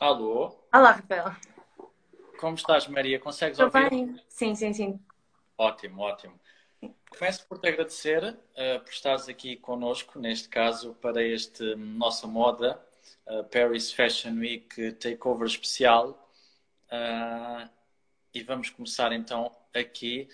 Alô? 0.00 0.58
Olá, 0.72 0.92
Rafael. 0.92 1.36
Como 2.40 2.56
estás, 2.56 2.86
Maria? 2.88 3.18
Consegues 3.20 3.58
Tudo 3.58 3.76
ouvir? 3.76 3.90
bem? 3.90 4.20
Sim, 4.28 4.54
sim, 4.54 4.72
sim. 4.72 5.00
Ótimo, 5.56 6.02
ótimo. 6.02 6.38
Começo 7.16 7.46
por 7.46 7.58
te 7.58 7.68
agradecer 7.68 8.22
uh, 8.24 8.80
por 8.80 8.90
estares 8.90 9.28
aqui 9.28 9.56
connosco, 9.56 10.18
neste 10.18 10.48
caso, 10.48 10.94
para 11.00 11.22
este 11.22 11.76
nossa 11.76 12.26
moda 12.26 12.84
uh, 13.26 13.44
Paris 13.44 13.92
Fashion 13.92 14.34
Week 14.40 14.92
Takeover 14.94 15.46
especial. 15.46 16.28
Uh, 16.90 17.68
e 18.34 18.42
vamos 18.42 18.70
começar 18.70 19.12
então 19.12 19.54
aqui 19.72 20.28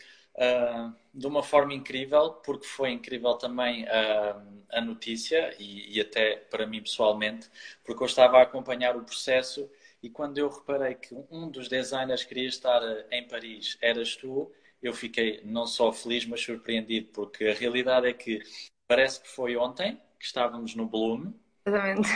de 1.13 1.27
uma 1.27 1.43
forma 1.43 1.75
incrível, 1.75 2.31
porque 2.45 2.67
foi 2.67 2.91
incrível 2.91 3.35
também 3.35 3.87
a 3.89 4.81
notícia 4.81 5.55
e, 5.59 5.97
e 5.97 6.01
até 6.01 6.37
para 6.37 6.67
mim 6.67 6.81
pessoalmente, 6.81 7.49
porque 7.85 8.03
eu 8.03 8.07
estava 8.07 8.39
a 8.39 8.43
acompanhar 8.43 8.97
o 8.97 9.05
processo 9.05 9.71
e 10.03 10.09
quando 10.09 10.39
eu 10.39 10.49
reparei 10.49 10.95
que 10.95 11.15
um 11.31 11.51
dos 11.51 11.69
designers 11.69 12.25
queria 12.25 12.49
estar 12.49 12.81
em 13.11 13.27
Paris 13.27 13.77
eras 13.83 14.17
tu, 14.17 14.51
eu 14.83 14.95
fiquei 14.95 15.43
não 15.45 15.67
só 15.67 15.93
feliz, 15.93 16.25
mas 16.25 16.41
surpreendido, 16.41 17.09
porque 17.13 17.45
a 17.45 17.55
realidade 17.55 18.07
é 18.07 18.13
que 18.13 18.43
parece 18.89 19.21
que 19.21 19.29
foi 19.29 19.57
ontem 19.57 20.01
que 20.19 20.25
estávamos 20.25 20.75
no 20.75 20.87
Bloom. 20.87 21.33
Exatamente. 21.67 22.09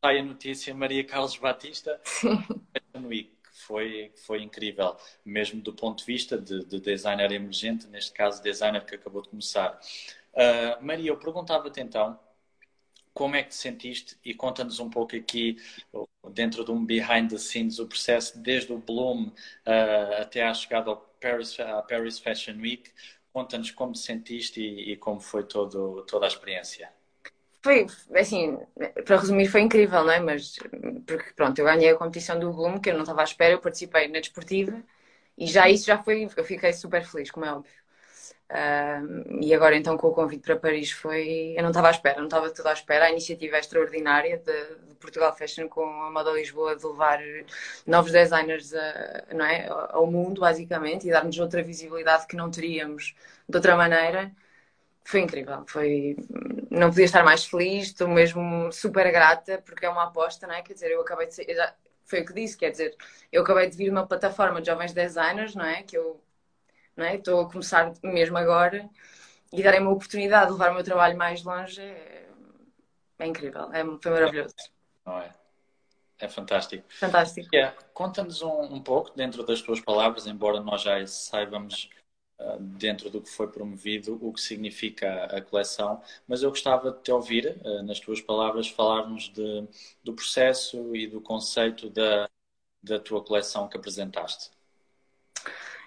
Sai 0.00 0.18
a 0.18 0.22
notícia 0.22 0.74
Maria 0.74 1.04
Carlos 1.04 1.36
Batista 1.36 2.00
Sim. 2.04 2.38
Week. 3.04 3.37
Foi, 3.66 4.12
foi 4.26 4.42
incrível, 4.42 4.96
mesmo 5.24 5.60
do 5.60 5.72
ponto 5.72 5.98
de 5.98 6.04
vista 6.04 6.38
de, 6.38 6.64
de 6.64 6.80
designer 6.80 7.32
emergente, 7.32 7.86
neste 7.88 8.12
caso, 8.12 8.42
designer 8.42 8.84
que 8.84 8.94
acabou 8.94 9.22
de 9.22 9.28
começar. 9.28 9.78
Uh, 10.32 10.84
Maria, 10.84 11.10
eu 11.10 11.16
perguntava-te 11.16 11.80
então 11.80 12.18
como 13.12 13.34
é 13.34 13.42
que 13.42 13.48
te 13.48 13.56
sentiste 13.56 14.16
e 14.24 14.32
conta-nos 14.32 14.78
um 14.78 14.88
pouco 14.88 15.16
aqui, 15.16 15.56
dentro 16.32 16.64
de 16.64 16.70
um 16.70 16.84
behind 16.84 17.28
the 17.30 17.38
scenes, 17.38 17.80
o 17.80 17.86
processo 17.88 18.38
desde 18.38 18.72
o 18.72 18.78
Bloom 18.78 19.26
uh, 19.26 20.22
até 20.22 20.42
à 20.44 20.54
chegada 20.54 20.90
ao 20.90 20.96
Paris, 21.20 21.58
à 21.58 21.82
Paris 21.82 22.18
Fashion 22.20 22.56
Week. 22.60 22.90
Conta-nos 23.32 23.72
como 23.72 23.92
te 23.92 23.98
sentiste 23.98 24.60
e, 24.60 24.92
e 24.92 24.96
como 24.96 25.20
foi 25.20 25.44
todo, 25.44 26.04
toda 26.06 26.26
a 26.26 26.28
experiência. 26.28 26.92
Foi, 27.68 27.86
assim, 28.18 28.58
para 29.04 29.18
resumir, 29.18 29.46
foi 29.46 29.60
incrível, 29.60 30.02
não 30.02 30.10
é? 30.10 30.18
Mas, 30.20 30.56
porque 31.06 31.34
pronto, 31.36 31.58
eu 31.58 31.66
ganhei 31.66 31.90
a 31.90 31.96
competição 31.96 32.38
do 32.38 32.50
Bloom, 32.50 32.80
que 32.80 32.88
eu 32.88 32.94
não 32.94 33.02
estava 33.02 33.20
à 33.20 33.24
espera, 33.24 33.52
eu 33.52 33.60
participei 33.60 34.08
na 34.08 34.20
desportiva 34.20 34.82
e 35.36 35.46
já 35.46 35.68
isso 35.68 35.84
já 35.86 36.02
foi, 36.02 36.30
eu 36.34 36.44
fiquei 36.44 36.72
super 36.72 37.04
feliz, 37.04 37.30
como 37.30 37.44
é 37.44 37.52
óbvio. 37.52 37.70
Uh, 38.50 39.42
e 39.42 39.54
agora 39.54 39.76
então 39.76 39.98
com 39.98 40.08
o 40.08 40.14
convite 40.14 40.42
para 40.42 40.56
Paris 40.56 40.90
foi. 40.92 41.54
Eu 41.58 41.62
não 41.62 41.68
estava 41.68 41.88
à 41.88 41.90
espera, 41.90 42.16
não 42.16 42.24
estava 42.24 42.50
tudo 42.50 42.68
à 42.68 42.72
espera. 42.72 43.04
A 43.04 43.10
iniciativa 43.10 43.56
é 43.56 43.60
extraordinária 43.60 44.38
de, 44.38 44.76
de, 44.86 44.94
Portugal 44.94 45.36
Fashion 45.36 45.68
com 45.68 45.84
a 45.84 46.10
Moda 46.10 46.32
Lisboa 46.32 46.74
de 46.74 46.86
levar 46.86 47.20
novos 47.86 48.12
designers 48.12 48.72
a, 48.74 49.24
não 49.34 49.44
é, 49.44 49.68
ao 49.68 50.06
mundo, 50.06 50.40
basicamente, 50.40 51.06
e 51.06 51.10
dar-nos 51.10 51.38
outra 51.38 51.62
visibilidade 51.62 52.26
que 52.26 52.36
não 52.36 52.50
teríamos 52.50 53.14
de 53.46 53.56
outra 53.56 53.76
maneira. 53.76 54.32
Foi 55.08 55.20
incrível, 55.20 55.64
foi... 55.66 56.16
não 56.70 56.90
podia 56.90 57.06
estar 57.06 57.24
mais 57.24 57.42
feliz, 57.42 57.86
estou 57.86 58.06
mesmo 58.06 58.70
super 58.70 59.10
grata 59.10 59.62
porque 59.64 59.86
é 59.86 59.88
uma 59.88 60.04
aposta, 60.04 60.46
não 60.46 60.54
é? 60.54 60.60
Quer 60.60 60.74
dizer, 60.74 60.90
eu 60.90 61.00
acabei 61.00 61.26
de 61.26 61.34
ser, 61.34 61.46
já... 61.54 61.74
foi 62.04 62.20
o 62.20 62.26
que 62.26 62.34
disse, 62.34 62.58
quer 62.58 62.68
dizer, 62.72 62.94
eu 63.32 63.40
acabei 63.40 63.70
de 63.70 63.74
vir 63.74 63.90
uma 63.90 64.06
plataforma 64.06 64.60
de 64.60 64.66
jovens 64.66 64.92
designers, 64.92 65.54
não 65.54 65.64
é? 65.64 65.82
Que 65.82 65.96
eu 65.96 66.20
não 66.94 67.06
é? 67.06 67.14
Estou 67.14 67.40
a 67.40 67.50
começar 67.50 67.90
mesmo 68.02 68.36
agora 68.36 68.86
e 69.50 69.62
darem 69.62 69.80
uma 69.80 69.92
oportunidade 69.92 70.48
de 70.48 70.52
levar 70.52 70.72
o 70.72 70.74
meu 70.74 70.84
trabalho 70.84 71.16
mais 71.16 71.42
longe 71.42 71.80
é, 71.80 72.28
é 73.18 73.26
incrível, 73.26 73.72
é, 73.72 73.82
foi 74.02 74.12
maravilhoso. 74.12 74.54
Não 75.06 75.22
é? 75.22 75.32
É 76.18 76.28
fantástico. 76.28 76.84
Fantástico. 76.90 77.48
Yeah. 77.54 77.74
Conta-nos 77.94 78.42
um, 78.42 78.74
um, 78.74 78.82
pouco, 78.82 79.16
dentro 79.16 79.42
das 79.42 79.62
tuas 79.62 79.80
palavras, 79.80 80.26
embora 80.26 80.60
nós 80.60 80.82
já 80.82 81.06
saibamos 81.06 81.88
dentro 82.60 83.10
do 83.10 83.20
que 83.20 83.28
foi 83.28 83.48
promovido 83.48 84.18
o 84.22 84.32
que 84.32 84.40
significa 84.40 85.24
a, 85.24 85.40
coleção, 85.40 86.00
mas 86.26 86.42
eu 86.42 86.50
gostava 86.50 86.92
de 86.92 87.02
te 87.02 87.10
ouvir, 87.10 87.60
uh, 87.64 87.82
nas 87.82 87.98
tuas 87.98 88.20
palavras, 88.20 88.68
falar-nos 88.68 89.28
do 89.28 90.14
processo 90.14 90.94
e 90.94 91.06
do 91.06 91.20
conceito 91.20 91.90
da, 91.90 92.28
da 92.82 92.98
tua 93.00 93.22
coleção 93.22 93.68
que 93.68 93.76
apresentaste. 93.76 94.50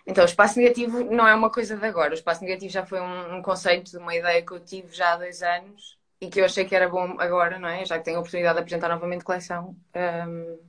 Então, 0.06 0.24
o 0.24 0.28
espaço 0.28 0.60
negativo 0.60 1.04
não 1.04 1.28
é 1.28 1.34
uma 1.34 1.50
coisa 1.50 1.78
de 1.78 1.86
agora. 1.86 2.12
O 2.12 2.16
espaço 2.16 2.44
negativo 2.44 2.72
já 2.72 2.86
foi 2.86 3.00
um, 3.00 3.38
um 3.38 3.42
conceito, 3.42 3.98
uma 3.98 4.16
ideia 4.16 4.42
que 4.42 4.52
eu 4.52 4.60
tive 4.60 4.94
já 4.94 5.14
há 5.14 5.18
dois 5.18 5.44
anos 5.44 5.98
e 6.20 6.30
que 6.30 6.42
eu 6.42 6.46
achei 6.46 6.66
que 6.66 6.76
era 6.76 6.90
bom 6.90 7.16
agora, 7.20 7.60
não 7.60 7.70
é? 7.70 7.86
Já 7.86 7.98
que 7.98 8.06
tenho 8.06 8.18
a 8.18 8.20
oportunidade 8.20 8.56
de 8.56 8.62
apresentar 8.62 8.90
novamente 8.90 9.24
coleção, 9.24 9.76
um, 9.96 10.60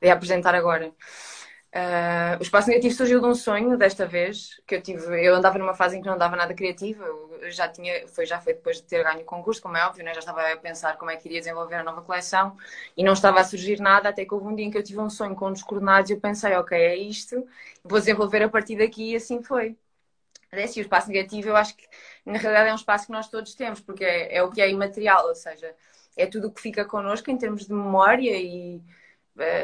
de 0.00 0.10
apresentar 0.10 0.54
agora. 0.54 0.92
Uh, 1.74 2.36
o 2.38 2.42
espaço 2.42 2.68
negativo 2.68 2.94
surgiu 2.94 3.18
de 3.18 3.26
um 3.26 3.34
sonho 3.34 3.78
desta 3.78 4.04
vez 4.04 4.60
que 4.66 4.74
eu 4.74 4.82
tive. 4.82 5.24
Eu 5.26 5.34
andava 5.34 5.58
numa 5.58 5.72
fase 5.74 5.96
em 5.96 6.02
que 6.02 6.06
não 6.06 6.14
andava 6.14 6.36
nada 6.36 6.52
criativa. 6.52 7.02
Eu 7.04 7.50
já 7.50 7.66
tinha, 7.66 8.06
foi 8.08 8.26
já 8.26 8.38
foi 8.40 8.52
depois 8.52 8.76
de 8.76 8.82
ter 8.82 9.02
ganho 9.02 9.20
o 9.22 9.24
concurso, 9.24 9.62
como 9.62 9.76
é 9.76 9.86
óbvio, 9.86 10.04
né? 10.04 10.12
já 10.12 10.20
estava 10.20 10.52
a 10.52 10.56
pensar 10.56 10.98
como 10.98 11.10
é 11.10 11.16
que 11.16 11.26
iria 11.28 11.40
desenvolver 11.40 11.76
a 11.76 11.82
nova 11.82 12.02
coleção 12.02 12.56
e 12.94 13.02
não 13.02 13.14
estava 13.14 13.40
a 13.40 13.44
surgir 13.44 13.80
nada. 13.80 14.10
Até 14.10 14.24
que 14.26 14.34
houve 14.34 14.46
um 14.48 14.54
dia 14.54 14.66
em 14.66 14.70
que 14.70 14.76
eu 14.76 14.82
tive 14.82 15.00
um 15.00 15.08
sonho 15.08 15.34
com 15.34 15.50
dos 15.50 15.62
coordenados 15.62 16.10
e 16.10 16.12
eu 16.14 16.20
pensei, 16.20 16.54
ok, 16.56 16.78
é 16.78 16.94
isto, 16.96 17.46
vou 17.82 17.98
desenvolver 17.98 18.42
a 18.42 18.48
partir 18.50 18.76
daqui 18.76 19.12
e 19.12 19.16
assim 19.16 19.42
foi. 19.42 19.76
É 20.52 20.64
assim, 20.64 20.80
o 20.80 20.82
espaço 20.82 21.08
negativo 21.08 21.48
eu 21.48 21.56
acho 21.56 21.76
que 21.76 21.86
na 22.26 22.38
realidade 22.38 22.68
é 22.68 22.72
um 22.72 22.76
espaço 22.76 23.06
que 23.06 23.12
nós 23.12 23.28
todos 23.28 23.54
temos, 23.54 23.80
porque 23.80 24.04
é, 24.04 24.36
é 24.36 24.42
o 24.42 24.50
que 24.50 24.60
é 24.60 24.70
imaterial, 24.70 25.26
ou 25.28 25.34
seja, 25.34 25.74
é 26.16 26.26
tudo 26.26 26.48
o 26.48 26.52
que 26.52 26.60
fica 26.60 26.84
connosco 26.84 27.30
em 27.30 27.38
termos 27.38 27.66
de 27.66 27.72
memória 27.72 28.36
e 28.36 28.82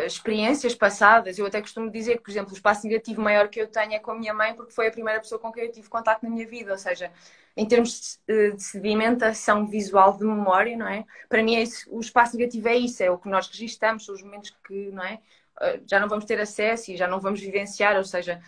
experiências 0.07 0.75
passadas. 0.75 1.39
Eu 1.39 1.47
até 1.47 1.61
costumo 1.61 1.91
dizer 1.91 2.17
que, 2.17 2.23
por 2.23 2.31
exemplo, 2.31 2.53
o 2.53 2.55
espaço 2.55 2.87
negativo 2.87 3.21
maior 3.21 3.49
que 3.49 3.61
eu 3.61 3.67
tenho 3.67 3.93
é 3.93 3.99
com 3.99 4.13
a 4.13 4.15
minha 4.15 4.33
mãe, 4.33 4.55
porque 4.55 4.73
foi 4.73 4.89
a 4.89 4.91
primeira 4.91 5.21
pessoa 5.21 5.39
com 5.39 5.53
quem 5.53 5.65
eu 5.65 5.73
tive 5.73 5.89
contato 5.89 6.23
na 6.23 6.31
minha 6.31 6.47
vida. 6.47 6.73
Ou 6.73 6.79
seja, 6.79 7.13
em 7.57 7.67
termos 7.67 8.21
de, 8.27 8.53
de 8.53 8.63
sedimentação 8.63 9.67
visual 9.67 10.17
de 10.17 10.25
memória, 10.25 10.77
não 10.77 10.89
é? 10.89 11.05
Para 11.29 11.43
mim, 11.43 11.57
é 11.57 11.63
isso, 11.63 11.87
o 11.91 12.01
espaço 12.01 12.37
negativo 12.37 12.69
é 12.69 12.77
isso, 12.77 13.03
é 13.03 13.11
o 13.11 13.19
que 13.19 13.29
nós 13.29 13.49
registramos, 13.49 14.07
são 14.07 14.15
os 14.15 14.23
momentos 14.23 14.57
que, 14.65 14.91
não 14.93 15.03
é? 15.03 15.21
Uh, 15.61 15.83
já 15.85 15.99
não 15.99 16.09
vamos 16.09 16.25
ter 16.25 16.41
acesso 16.41 16.93
e 16.93 16.97
já 16.97 17.09
não 17.09 17.19
vamos 17.19 17.41
vivenciar, 17.41 17.97
ou 17.97 18.05
seja, 18.05 18.41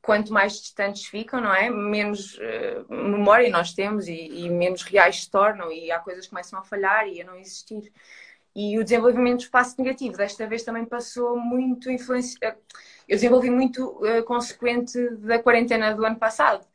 quanto 0.00 0.32
mais 0.32 0.52
distantes 0.52 1.04
ficam, 1.06 1.40
não 1.40 1.52
é? 1.52 1.68
Menos 1.68 2.38
uh, 2.38 2.86
memória 2.88 3.50
nós 3.50 3.74
temos 3.74 4.06
e, 4.06 4.14
e, 4.14 4.48
menos 4.48 4.82
reais 4.82 5.24
se 5.24 5.30
tornam 5.30 5.72
e 5.72 5.90
há 5.90 5.98
coisas 5.98 6.26
que 6.26 6.30
começam 6.30 6.60
a 6.60 6.62
falhar 6.62 7.08
e 7.08 7.20
a 7.20 7.24
não 7.24 7.34
existir. 7.36 7.92
E 8.58 8.78
o 8.78 8.82
desenvolvimento 8.82 9.40
do 9.40 9.42
espaço 9.42 9.74
negativo 9.76 10.16
desta 10.16 10.46
vez 10.46 10.62
também 10.62 10.86
passou 10.86 11.36
muito 11.36 11.90
influência. 11.90 12.56
Eu 13.06 13.16
desenvolvi 13.16 13.50
muito 13.50 13.86
uh, 14.02 14.24
consequente 14.24 15.10
da 15.16 15.38
quarentena 15.38 15.94
do 15.94 16.02
ano 16.06 16.16
passado. 16.16 16.66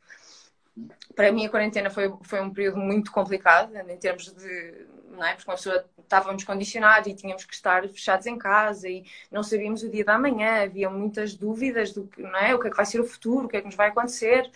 Para 1.16 1.32
mim, 1.32 1.44
a 1.44 1.50
quarentena 1.50 1.90
foi, 1.90 2.14
foi 2.22 2.40
um 2.40 2.50
período 2.50 2.78
muito 2.78 3.10
complicado 3.10 3.74
em 3.76 3.96
termos 3.96 4.32
de. 4.32 4.86
Não 5.10 5.26
é? 5.26 5.34
Porque 5.34 5.50
uma 5.50 5.56
pessoa 5.56 5.84
estávamos 5.98 6.44
condicionados 6.44 7.08
e 7.08 7.14
tínhamos 7.16 7.44
que 7.44 7.52
estar 7.52 7.86
fechados 7.88 8.26
em 8.26 8.38
casa 8.38 8.88
e 8.88 9.04
não 9.28 9.42
sabíamos 9.42 9.82
o 9.82 9.90
dia 9.90 10.04
da 10.04 10.16
manhã, 10.16 10.62
havia 10.62 10.88
muitas 10.88 11.34
dúvidas 11.34 11.92
do 11.92 12.06
que, 12.06 12.22
não 12.22 12.36
é? 12.36 12.54
o 12.54 12.60
que 12.60 12.68
é 12.68 12.70
que 12.70 12.76
vai 12.76 12.86
ser 12.86 13.00
o 13.00 13.04
futuro, 13.04 13.46
o 13.46 13.48
que 13.48 13.56
é 13.56 13.60
que 13.60 13.66
nos 13.66 13.74
vai 13.74 13.88
acontecer 13.88 14.50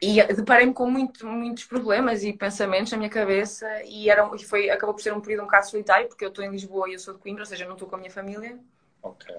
e 0.00 0.22
deparei-me 0.34 0.72
com 0.74 0.90
muito, 0.90 1.26
muitos 1.26 1.64
problemas 1.64 2.22
e 2.22 2.32
pensamentos 2.32 2.92
na 2.92 2.98
minha 2.98 3.10
cabeça 3.10 3.66
e, 3.84 4.10
era, 4.10 4.30
e 4.34 4.44
foi, 4.44 4.70
acabou 4.70 4.94
por 4.94 5.02
ser 5.02 5.12
um 5.12 5.20
período 5.20 5.42
um 5.42 5.46
bocado 5.46 5.68
solitário 5.68 6.08
porque 6.08 6.24
eu 6.24 6.28
estou 6.28 6.44
em 6.44 6.50
Lisboa 6.50 6.88
e 6.88 6.94
eu 6.94 6.98
sou 6.98 7.14
de 7.14 7.20
Coimbra, 7.20 7.42
ou 7.42 7.46
seja, 7.46 7.64
não 7.64 7.74
estou 7.74 7.88
com 7.88 7.96
a 7.96 7.98
minha 7.98 8.10
família. 8.10 8.58
Ok. 9.02 9.34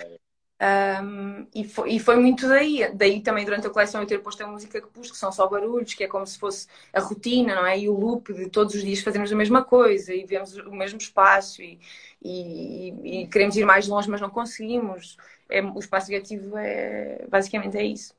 Um, 0.60 1.46
e, 1.54 1.64
foi, 1.64 1.92
e 1.94 2.00
foi 2.00 2.16
muito 2.18 2.48
daí. 2.48 2.92
Daí 2.96 3.22
também 3.22 3.46
durante 3.46 3.68
a 3.68 3.70
coleção 3.70 4.02
eu 4.02 4.08
ter 4.08 4.20
posto 4.20 4.44
a 4.44 4.48
música 4.48 4.82
que 4.82 4.88
pus, 4.88 5.12
que 5.12 5.18
são 5.18 5.32
só 5.32 5.48
barulhos, 5.48 5.94
que 5.94 6.04
é 6.04 6.08
como 6.08 6.26
se 6.26 6.40
fosse 6.40 6.68
a 6.92 7.00
rotina, 7.00 7.56
não 7.56 7.66
é? 7.66 7.78
E 7.80 7.88
o 7.90 7.94
loop 7.94 8.34
de 8.34 8.50
todos 8.50 8.74
os 8.74 8.82
dias 8.82 9.02
fazermos 9.02 9.32
a 9.32 9.36
mesma 9.36 9.64
coisa 9.64 10.14
e 10.14 10.26
vemos 10.26 10.56
o 10.58 10.72
mesmo 10.72 10.98
espaço 11.00 11.62
e, 11.62 11.80
e, 12.22 13.22
e 13.24 13.28
queremos 13.28 13.56
ir 13.56 13.66
mais 13.66 13.88
longe, 13.88 14.10
mas 14.10 14.22
não 14.22 14.30
conseguimos. 14.30 15.18
É, 15.50 15.62
o 15.62 15.80
espaço 15.80 16.10
negativo 16.12 16.58
é 16.58 17.26
basicamente 17.30 17.78
é 17.78 17.84
isso. 17.86 18.16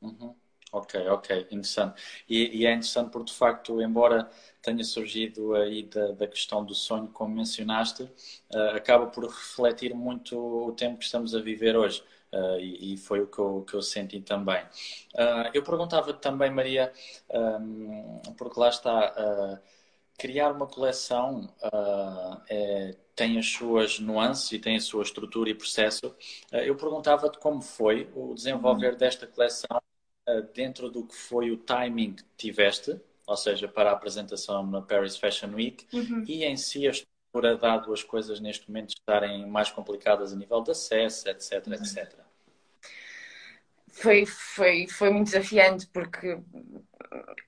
Uhum. 0.00 0.39
Ok, 0.72 0.94
ok, 1.08 1.48
interessante. 1.50 2.00
E, 2.28 2.60
e, 2.62 2.66
é 2.66 2.70
interessante 2.70 3.10
porque, 3.10 3.32
de 3.32 3.36
facto, 3.36 3.82
embora 3.82 4.30
tenha 4.62 4.84
surgido 4.84 5.54
aí 5.54 5.82
da, 5.82 6.12
da 6.12 6.28
questão 6.28 6.64
do 6.64 6.74
sonho, 6.74 7.08
como 7.08 7.34
mencionaste, 7.34 8.04
uh, 8.54 8.76
acaba 8.76 9.06
por 9.06 9.24
refletir 9.24 9.92
muito 9.94 10.38
o 10.38 10.72
tempo 10.72 10.98
que 10.98 11.04
estamos 11.04 11.34
a 11.34 11.40
viver 11.40 11.76
hoje. 11.76 12.02
Uh, 12.32 12.60
e, 12.60 12.94
e, 12.94 12.96
foi 12.96 13.20
o 13.20 13.26
que 13.26 13.40
eu, 13.40 13.64
que 13.68 13.74
eu 13.74 13.82
senti 13.82 14.20
também. 14.20 14.62
Uh, 15.14 15.50
eu 15.52 15.64
perguntava 15.64 16.12
também, 16.14 16.48
Maria, 16.50 16.92
um, 17.28 18.20
porque 18.38 18.60
lá 18.60 18.68
está, 18.68 19.60
criar 20.16 20.52
uma 20.52 20.66
coleção 20.66 21.52
é, 22.48 22.94
tem 23.16 23.38
as 23.38 23.46
suas 23.46 23.98
nuances 23.98 24.52
e 24.52 24.58
tem 24.60 24.76
a 24.76 24.80
sua 24.80 25.02
estrutura 25.02 25.50
e 25.50 25.54
processo. 25.54 26.14
eu 26.52 26.76
perguntava-te 26.76 27.38
como 27.38 27.62
foi 27.62 28.08
o 28.14 28.34
desenvolver 28.34 28.92
uhum. 28.92 28.98
desta 28.98 29.26
coleção 29.26 29.80
dentro 30.54 30.90
do 30.90 31.04
que 31.04 31.14
foi 31.14 31.50
o 31.50 31.56
timing 31.56 32.14
que 32.14 32.24
tiveste, 32.36 33.00
ou 33.26 33.36
seja, 33.36 33.68
para 33.68 33.90
a 33.90 33.92
apresentação 33.92 34.66
na 34.66 34.82
Paris 34.82 35.16
Fashion 35.16 35.54
Week, 35.54 35.86
uhum. 35.92 36.24
e 36.26 36.44
em 36.44 36.56
si 36.56 36.86
a 36.88 36.92
altura, 37.32 37.56
dado 37.56 37.92
as 37.92 38.02
coisas 38.02 38.40
neste 38.40 38.68
momento 38.68 38.90
estarem 38.90 39.46
mais 39.46 39.70
complicadas 39.70 40.32
a 40.32 40.36
nível 40.36 40.60
de 40.62 40.72
acesso, 40.72 41.28
etc, 41.28 41.66
uhum. 41.66 41.74
etc? 41.74 42.12
Foi, 43.92 44.24
foi, 44.24 44.86
foi 44.88 45.10
muito 45.10 45.26
desafiante 45.26 45.86
porque 45.88 46.38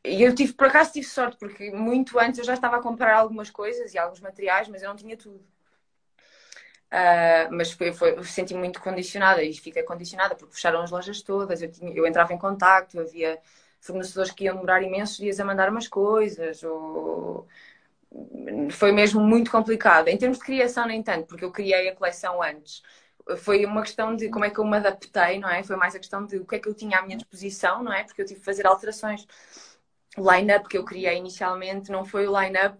eu 0.04 0.34
tive, 0.34 0.52
por 0.52 0.66
acaso 0.66 0.92
tive 0.92 1.06
sorte, 1.06 1.36
porque 1.38 1.70
muito 1.70 2.18
antes 2.18 2.38
eu 2.38 2.44
já 2.44 2.54
estava 2.54 2.76
a 2.76 2.82
comprar 2.82 3.14
algumas 3.14 3.48
coisas 3.48 3.94
e 3.94 3.98
alguns 3.98 4.20
materiais, 4.20 4.68
mas 4.68 4.82
eu 4.82 4.88
não 4.88 4.96
tinha 4.96 5.16
tudo. 5.16 5.44
Uh, 6.92 7.48
mas 7.50 7.72
foi, 7.72 7.90
foi, 7.90 8.22
senti 8.22 8.52
muito 8.52 8.78
condicionada 8.78 9.42
e 9.42 9.54
fiquei 9.54 9.82
condicionada 9.82 10.34
porque 10.34 10.54
fecharam 10.54 10.82
as 10.82 10.90
lojas 10.90 11.22
todas. 11.22 11.62
Eu, 11.62 11.70
tinha, 11.72 11.90
eu 11.94 12.06
entrava 12.06 12.34
em 12.34 12.38
contacto, 12.38 13.00
havia 13.00 13.38
fornecedores 13.80 14.30
que 14.30 14.44
iam 14.44 14.56
demorar 14.56 14.82
imensos 14.82 15.16
dias 15.16 15.40
a 15.40 15.44
mandar 15.44 15.70
umas 15.70 15.88
coisas. 15.88 16.62
Ou... 16.62 17.46
Foi 18.72 18.92
mesmo 18.92 19.22
muito 19.22 19.50
complicado. 19.50 20.08
Em 20.08 20.18
termos 20.18 20.38
de 20.38 20.44
criação, 20.44 20.86
nem 20.86 21.02
tanto, 21.02 21.26
porque 21.28 21.44
eu 21.44 21.50
criei 21.50 21.88
a 21.88 21.96
coleção 21.96 22.42
antes. 22.42 22.82
Foi 23.38 23.64
uma 23.64 23.82
questão 23.82 24.14
de 24.14 24.28
como 24.28 24.44
é 24.44 24.50
que 24.50 24.58
eu 24.58 24.64
me 24.64 24.76
adaptei, 24.76 25.38
não 25.38 25.48
é? 25.48 25.62
Foi 25.62 25.76
mais 25.76 25.94
a 25.94 25.98
questão 25.98 26.26
de 26.26 26.36
o 26.38 26.46
que 26.46 26.56
é 26.56 26.58
que 26.58 26.68
eu 26.68 26.74
tinha 26.74 26.98
à 26.98 27.02
minha 27.02 27.16
disposição, 27.16 27.82
não 27.82 27.92
é? 27.92 28.04
Porque 28.04 28.20
eu 28.20 28.26
tive 28.26 28.40
que 28.40 28.44
fazer 28.44 28.66
alterações. 28.66 29.26
O 30.18 30.30
line-up 30.30 30.68
que 30.68 30.76
eu 30.76 30.84
criei 30.84 31.16
inicialmente 31.16 31.90
não 31.90 32.04
foi 32.04 32.26
o 32.28 32.38
line-up 32.38 32.78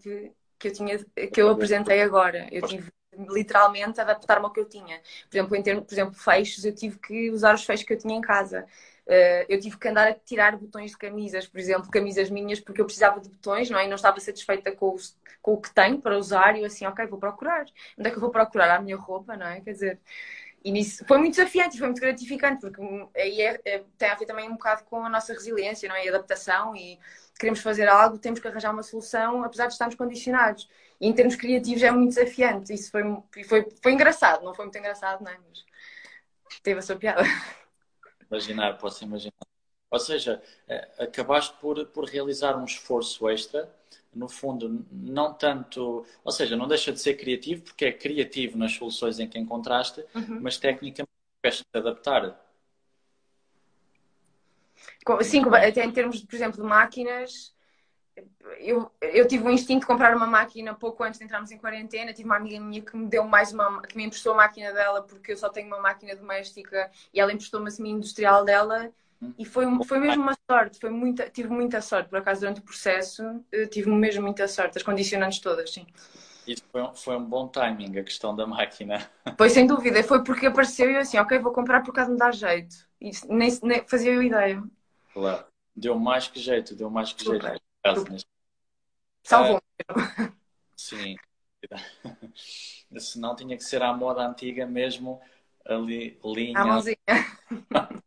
que 0.59 0.69
eu, 0.69 0.73
tinha, 0.73 0.99
que 1.33 1.41
eu 1.41 1.49
apresentei 1.49 2.03
agora. 2.03 2.47
Eu 2.53 2.63
tive 2.63 2.93
literalmente 3.29 4.01
adaptar-me 4.01 4.45
ao 4.45 4.53
que 4.53 4.61
eu 4.61 4.65
tinha. 4.65 5.01
Por 5.29 5.37
exemplo, 5.37 5.57
em 5.57 5.63
termos, 5.63 5.85
por 5.85 5.95
exemplo, 5.95 6.15
fechos, 6.15 6.65
eu 6.65 6.75
tive 6.75 6.99
que 6.99 7.31
usar 7.31 7.55
os 7.55 7.65
fechos 7.65 7.85
que 7.85 7.93
eu 7.93 7.99
tinha 7.99 8.17
em 8.17 8.21
casa. 8.21 8.67
Uh, 9.07 9.45
eu 9.49 9.59
tive 9.61 9.77
que 9.77 9.89
andar 9.89 10.09
a 10.09 10.15
tirar 10.15 10.57
botões 10.57 10.93
de 10.93 10.97
camisas, 10.97 11.47
por 11.47 11.59
exemplo, 11.59 11.91
camisas 11.91 12.31
minhas, 12.31 12.61
porque 12.61 12.81
eu 12.81 12.85
precisava 12.85 13.21
de 13.21 13.29
botões, 13.29 13.69
não 13.69 13.79
é? 13.79 13.85
E 13.85 13.89
não 13.89 13.97
estava 13.97 14.21
satisfeita 14.21 14.71
com, 14.73 14.95
os, 14.95 15.19
com 15.41 15.55
o 15.55 15.61
que 15.61 15.75
tenho 15.75 16.01
para 16.01 16.17
usar, 16.17 16.57
e 16.57 16.61
eu 16.61 16.67
assim, 16.67 16.87
ok, 16.87 17.07
vou 17.07 17.19
procurar. 17.19 17.65
Onde 17.99 18.09
é 18.09 18.11
que 18.11 18.17
eu 18.17 18.21
vou 18.21 18.31
procurar? 18.31 18.71
A 18.77 18.81
minha 18.81 18.97
roupa, 18.97 19.37
não 19.37 19.47
é? 19.47 19.61
Quer 19.61 19.73
dizer, 19.73 20.01
e 20.65 20.71
nisso 20.71 21.05
foi 21.07 21.19
muito 21.19 21.35
desafiante, 21.35 21.79
foi 21.79 21.89
muito 21.89 22.01
gratificante, 22.01 22.61
porque 22.61 22.81
aí 23.17 23.41
é, 23.41 23.61
é, 23.65 23.85
tem 23.99 24.09
a 24.09 24.15
ver 24.15 24.27
também 24.27 24.49
um 24.49 24.53
bocado 24.53 24.85
com 24.85 25.05
a 25.05 25.09
nossa 25.09 25.33
resiliência, 25.33 25.89
não 25.89 25.97
é? 25.97 26.07
E 26.07 26.09
adaptação, 26.09 26.75
e 26.77 26.99
queremos 27.39 27.61
fazer 27.61 27.89
algo, 27.89 28.19
temos 28.19 28.39
que 28.39 28.47
arranjar 28.47 28.73
uma 28.73 28.83
solução, 28.85 29.43
apesar 29.43 29.67
de 29.67 29.73
estarmos 29.73 29.97
condicionados. 29.97 30.69
E 31.03 31.09
em 31.09 31.13
termos 31.13 31.35
criativos 31.35 31.83
é 31.83 31.91
muito 31.91 32.11
desafiante. 32.11 32.73
Isso 32.73 32.93
foi, 32.93 33.03
foi, 33.45 33.67
foi 33.83 33.93
engraçado, 33.93 34.45
não 34.45 34.55
foi 34.55 34.67
muito 34.67 34.79
engraçado, 34.79 35.25
não 35.25 35.33
é? 35.33 35.37
Mas 35.37 36.61
teve 36.61 36.79
a 36.79 36.83
sua 36.83 36.95
piada. 36.95 37.25
Imaginar, 38.31 38.79
posso 38.79 39.03
imaginar. 39.03 39.35
Ou 39.91 39.99
seja, 39.99 40.41
eh, 40.69 40.89
acabaste 41.01 41.55
por, 41.61 41.85
por 41.87 42.05
realizar 42.05 42.57
um 42.57 42.65
esforço 42.65 43.29
extra, 43.29 43.69
no 44.15 44.29
fundo, 44.29 44.87
não 44.93 45.35
tanto. 45.35 46.07
Ou 46.23 46.31
seja, 46.31 46.57
não 46.57 46.69
deixa 46.69 46.93
de 46.93 47.01
ser 47.01 47.15
criativo, 47.15 47.63
porque 47.63 47.87
é 47.87 47.93
criativo 47.93 48.57
nas 48.57 48.73
soluções 48.73 49.19
em 49.19 49.29
que 49.29 49.41
encontraste, 49.41 50.05
uhum. 50.15 50.39
mas 50.41 50.57
tecnicamente 50.57 51.11
tiveste 51.43 51.65
de 51.75 51.81
adaptar. 51.81 52.41
Sim, 55.23 55.43
até 55.49 55.85
em 55.85 55.91
termos, 55.91 56.23
por 56.23 56.37
exemplo, 56.37 56.63
de 56.63 56.69
máquinas, 56.69 57.53
eu, 58.59 58.91
eu 59.01 59.27
tive 59.27 59.45
o 59.45 59.51
instinto 59.51 59.81
de 59.81 59.87
comprar 59.87 60.17
uma 60.17 60.27
máquina 60.27 60.75
pouco 60.75 61.03
antes 61.03 61.19
de 61.19 61.25
entrarmos 61.25 61.51
em 61.51 61.59
quarentena. 61.59 62.13
Tive 62.13 62.27
uma 62.27 62.37
amiga 62.37 62.61
minha 62.61 62.83
que 62.83 62.97
me 62.97 63.07
deu 63.07 63.25
mais 63.25 63.53
uma, 63.53 63.83
que 63.83 63.97
me 63.97 64.05
emprestou 64.05 64.33
a 64.33 64.37
máquina 64.37 64.73
dela 64.73 65.03
porque 65.03 65.33
eu 65.33 65.37
só 65.37 65.49
tenho 65.49 65.67
uma 65.67 65.81
máquina 65.81 66.15
doméstica 66.15 66.91
e 67.13 67.21
ela 67.21 67.33
emprestou-me 67.33 67.69
a 67.69 67.71
semi-industrial 67.71 68.45
dela. 68.45 68.91
E 69.39 69.45
foi, 69.45 69.65
foi 69.85 69.99
mesmo 69.99 70.23
uma 70.23 70.37
sorte, 70.51 70.79
foi 70.81 70.91
muita, 70.91 71.31
tive 71.31 71.49
muita 71.49 71.81
sorte, 71.81 72.09
por 72.09 72.19
acaso, 72.19 72.41
durante 72.41 72.61
o 72.61 72.65
processo, 72.65 73.23
tive 73.71 73.89
mesmo 73.89 74.23
muita 74.23 74.47
sorte, 74.49 74.77
as 74.77 74.83
condicionantes 74.83 75.39
todas, 75.39 75.73
sim. 75.73 75.87
Isso 76.47 76.63
foi 76.71 76.83
um, 76.83 76.93
foi 76.93 77.17
um 77.17 77.25
bom 77.25 77.47
timing, 77.47 77.99
a 77.99 78.03
questão 78.03 78.35
da 78.35 78.47
máquina. 78.47 79.09
Foi 79.39 79.49
sem 79.49 79.67
dúvida, 79.67 80.03
foi 80.03 80.23
porque 80.23 80.47
apareceu 80.47 80.91
e 80.91 80.95
eu 80.95 81.01
assim, 81.01 81.19
ok, 81.19 81.39
vou 81.39 81.53
comprar 81.53 81.83
por 81.83 81.93
causa 81.95 82.09
de 82.09 82.15
me 82.15 82.19
dar 82.19 82.35
jeito. 82.35 82.77
E 83.01 83.11
nem, 83.29 83.49
nem 83.63 83.85
fazia 83.89 84.13
eu 84.13 84.23
ideia. 84.23 84.63
Claro, 85.15 85.47
deu 85.75 85.99
mais 85.99 86.29
que 86.29 86.39
jeito, 86.39 86.75
deu 86.77 86.91
mais 86.91 87.13
que 87.13 87.25
Super. 87.25 87.53
jeito 87.53 87.63
caso 87.83 88.05
neste... 88.11 88.29
Salvou. 89.23 89.59
Uh, 89.59 90.33
sim. 90.77 91.17
Senão 92.99 93.37
tinha 93.37 93.57
que 93.57 93.65
ser 93.65 93.83
à 93.83 93.93
moda 93.93 94.27
antiga 94.27 94.67
mesmo, 94.67 95.21
ali, 95.65 96.19
linha. 96.25 96.65
Mãozinha. 96.65 96.97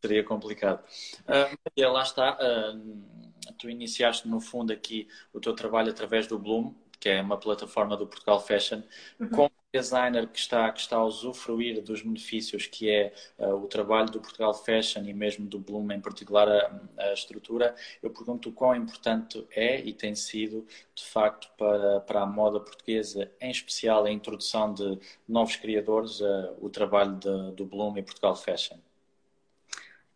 Seria 0.00 0.24
complicado. 0.24 0.84
Uh, 1.22 1.90
lá 1.90 2.02
está. 2.02 2.38
Uh, 2.38 3.52
tu 3.58 3.68
iniciaste, 3.68 4.28
no 4.28 4.40
fundo, 4.40 4.72
aqui 4.72 5.08
o 5.32 5.40
teu 5.40 5.54
trabalho 5.54 5.90
através 5.90 6.26
do 6.26 6.38
Bloom, 6.38 6.74
que 6.98 7.08
é 7.08 7.20
uma 7.20 7.38
plataforma 7.38 7.96
do 7.96 8.06
Portugal 8.06 8.40
Fashion. 8.40 8.82
Uhum. 9.18 9.30
Como 9.30 9.52
designer 9.80 10.26
que 10.26 10.38
está, 10.38 10.70
que 10.72 10.80
está 10.80 10.96
a 10.96 11.04
usufruir 11.04 11.82
dos 11.82 12.02
benefícios 12.02 12.66
que 12.66 12.90
é 12.90 13.12
uh, 13.38 13.54
o 13.54 13.66
trabalho 13.66 14.10
do 14.10 14.20
Portugal 14.20 14.54
Fashion 14.54 15.04
e 15.04 15.12
mesmo 15.12 15.46
do 15.46 15.58
Bloom, 15.58 15.92
em 15.92 16.00
particular 16.00 16.48
a, 16.48 16.80
a, 16.98 17.12
estrutura, 17.12 17.74
eu 18.02 18.10
pergunto 18.10 18.50
quão 18.52 18.74
importante 18.74 19.46
é 19.50 19.80
e 19.80 19.92
tem 19.92 20.14
sido, 20.14 20.66
de 20.94 21.04
facto, 21.04 21.48
para, 21.56 22.00
para 22.00 22.22
a 22.22 22.26
moda 22.26 22.60
portuguesa, 22.60 23.30
em 23.40 23.50
especial 23.50 24.04
a 24.04 24.10
introdução 24.10 24.72
de 24.72 24.98
novos 25.28 25.56
criadores, 25.56 26.20
uh, 26.20 26.54
o 26.60 26.68
trabalho 26.70 27.14
de, 27.16 27.52
do 27.52 27.64
Bloom 27.64 27.96
e 27.98 28.02
Portugal 28.02 28.34
Fashion. 28.34 28.78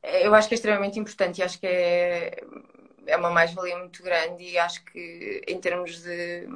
Eu 0.02 0.34
acho 0.34 0.48
que 0.48 0.54
é 0.54 0.56
extremamente 0.56 0.98
importante 0.98 1.38
e 1.38 1.42
acho 1.42 1.60
que 1.60 1.66
é, 1.66 2.42
é 3.06 3.16
uma 3.16 3.30
mais-valia 3.30 3.76
muito 3.78 4.02
grande 4.02 4.42
e 4.44 4.58
acho 4.58 4.82
que 4.86 5.42
em 5.46 5.60
termos 5.60 6.02
de 6.02 6.48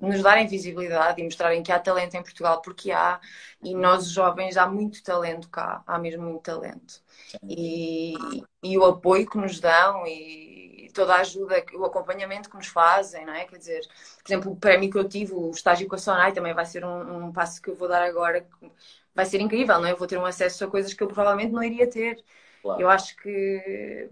nos 0.00 0.22
darem 0.22 0.46
visibilidade 0.46 1.20
e 1.20 1.24
mostrarem 1.24 1.62
que 1.62 1.72
há 1.72 1.78
talento 1.78 2.14
em 2.14 2.22
Portugal, 2.22 2.60
porque 2.62 2.90
há, 2.90 3.20
e 3.62 3.74
nós 3.74 4.10
jovens 4.10 4.56
há 4.56 4.66
muito 4.66 5.02
talento 5.02 5.48
cá, 5.48 5.82
há 5.86 5.98
mesmo 5.98 6.22
muito 6.22 6.42
talento. 6.42 7.02
E, 7.42 8.14
e 8.62 8.78
o 8.78 8.84
apoio 8.84 9.28
que 9.28 9.38
nos 9.38 9.60
dão 9.60 10.06
e 10.06 10.90
toda 10.94 11.14
a 11.14 11.20
ajuda, 11.20 11.64
o 11.74 11.84
acompanhamento 11.84 12.50
que 12.50 12.56
nos 12.56 12.66
fazem, 12.66 13.24
não 13.24 13.34
é? 13.34 13.44
Quer 13.44 13.58
dizer, 13.58 13.80
por 14.22 14.32
exemplo, 14.32 14.52
o 14.52 14.56
prémio 14.56 14.90
que 14.90 14.98
eu 14.98 15.08
tive, 15.08 15.32
o 15.32 15.50
estágio 15.50 15.88
com 15.88 15.94
a 15.94 15.98
Sonai, 15.98 16.32
também 16.32 16.54
vai 16.54 16.66
ser 16.66 16.84
um, 16.84 17.26
um 17.26 17.32
passo 17.32 17.60
que 17.62 17.70
eu 17.70 17.76
vou 17.76 17.88
dar 17.88 18.02
agora, 18.02 18.40
que 18.40 18.70
vai 19.14 19.24
ser 19.24 19.40
incrível, 19.40 19.78
não 19.78 19.86
é? 19.86 19.92
Eu 19.92 19.96
vou 19.96 20.06
ter 20.06 20.18
um 20.18 20.26
acesso 20.26 20.64
a 20.64 20.70
coisas 20.70 20.92
que 20.92 21.02
eu 21.02 21.06
provavelmente 21.06 21.52
não 21.52 21.62
iria 21.62 21.88
ter. 21.88 22.22
Claro. 22.62 22.80
Eu 22.80 22.88
acho 22.90 23.16
que 23.16 24.08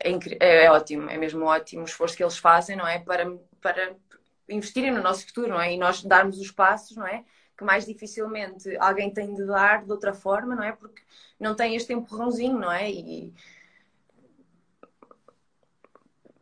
é, 0.00 0.64
é, 0.64 0.70
ótimo, 0.70 1.08
é 1.08 1.16
mesmo 1.16 1.44
ótimo 1.44 1.82
o 1.82 1.86
esforço 1.86 2.16
que 2.16 2.22
eles 2.22 2.36
fazem, 2.36 2.76
não 2.76 2.86
é? 2.86 2.98
Para, 2.98 3.32
para 3.60 3.94
investirem 4.52 4.92
no 4.92 5.02
nosso 5.02 5.26
futuro, 5.26 5.50
não 5.50 5.60
é? 5.60 5.74
E 5.74 5.78
nós 5.78 6.02
darmos 6.02 6.38
os 6.38 6.50
passos, 6.50 6.96
não 6.96 7.06
é? 7.06 7.24
Que 7.56 7.64
mais 7.64 7.86
dificilmente 7.86 8.76
alguém 8.76 9.10
tem 9.12 9.34
de 9.34 9.46
dar 9.46 9.84
de 9.84 9.90
outra 9.90 10.12
forma, 10.12 10.54
não 10.54 10.62
é? 10.62 10.72
Porque 10.72 11.02
não 11.38 11.54
tem 11.54 11.74
este 11.74 11.92
empurrãozinho, 11.92 12.58
não 12.58 12.70
é? 12.70 12.90
E 12.90 13.32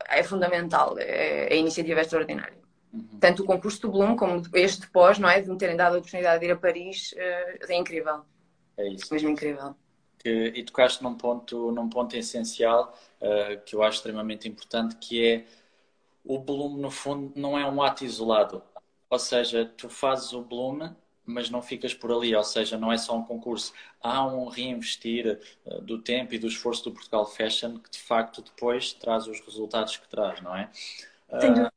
é 0.09 0.23
fundamental, 0.23 0.97
é, 0.99 1.53
a 1.53 1.55
iniciativa 1.55 2.01
é 2.01 2.03
extraordinária. 2.03 2.59
Uhum. 2.93 3.19
Tanto 3.21 3.43
o 3.43 3.47
concurso 3.47 3.81
do 3.83 3.91
Bloom 3.91 4.17
como 4.17 4.43
este 4.55 4.89
pós, 4.89 5.19
não 5.19 5.29
é? 5.29 5.41
De 5.41 5.49
me 5.49 5.57
terem 5.57 5.77
dado 5.77 5.95
a 5.95 5.99
oportunidade 5.99 6.41
de 6.41 6.47
ir 6.47 6.51
a 6.51 6.57
Paris, 6.57 7.15
eh, 7.17 7.59
é 7.69 7.77
incrível. 7.77 8.23
É 8.77 8.89
isso. 8.89 9.13
Mesmo 9.13 9.29
incrível. 9.29 9.77
Que, 10.19 10.53
e 10.55 10.65
tocaste 10.65 11.03
num 11.03 11.15
ponto, 11.15 11.71
num 11.71 11.89
ponto 11.89 12.17
essencial 12.17 12.95
uh, 13.21 13.61
que 13.65 13.75
eu 13.75 13.83
acho 13.83 13.99
extremamente 13.99 14.49
importante, 14.49 14.97
que 14.97 15.27
é 15.27 15.45
o 16.25 16.39
Bloom, 16.39 16.77
no 16.77 16.91
fundo, 16.91 17.33
não 17.37 17.59
é 17.59 17.69
um 17.69 17.83
ato 17.83 18.05
isolado. 18.05 18.63
Ou 19.09 19.19
seja, 19.19 19.65
tu 19.77 19.89
fazes 19.89 20.33
o 20.33 20.43
Bloom, 20.43 20.95
mas 21.25 21.51
não 21.51 21.63
ficas 21.63 21.95
por 21.95 22.13
ali. 22.13 22.35
Ou 22.35 22.45
seja, 22.45 22.79
não 22.79 22.93
é 22.93 22.99
só 22.99 23.17
um 23.17 23.25
concurso. 23.25 23.73
Há 24.01 24.25
um 24.27 24.49
reinvestir 24.49 25.41
uh, 25.67 25.81
do 25.81 26.01
tempo 26.01 26.35
e 26.35 26.39
do 26.39 26.47
esforço 26.47 26.85
do 26.85 26.93
Portugal 26.93 27.27
Fashion 27.27 27.79
que, 27.79 27.91
de 27.91 27.99
facto, 27.99 28.43
depois 28.43 28.93
traz 28.93 29.27
os 29.27 29.41
resultados 29.41 29.97
que 29.97 30.09
traz, 30.09 30.41
não 30.41 30.55
é? 30.55 30.71
Uh, 31.29 31.71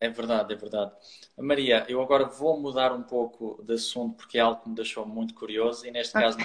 é 0.00 0.08
verdade, 0.08 0.54
é 0.54 0.56
verdade. 0.56 0.92
Maria, 1.36 1.84
eu 1.88 2.00
agora 2.00 2.24
vou 2.24 2.58
mudar 2.58 2.92
um 2.92 3.02
pouco 3.02 3.62
de 3.62 3.74
assunto 3.74 4.16
porque 4.16 4.38
é 4.38 4.40
algo 4.40 4.62
que 4.62 4.68
me 4.70 4.74
deixou 4.74 5.04
muito 5.04 5.34
curioso 5.34 5.86
e, 5.86 5.90
neste 5.90 6.14
caso, 6.14 6.38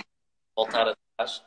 voltar 0.56 0.90
atrás 0.90 1.42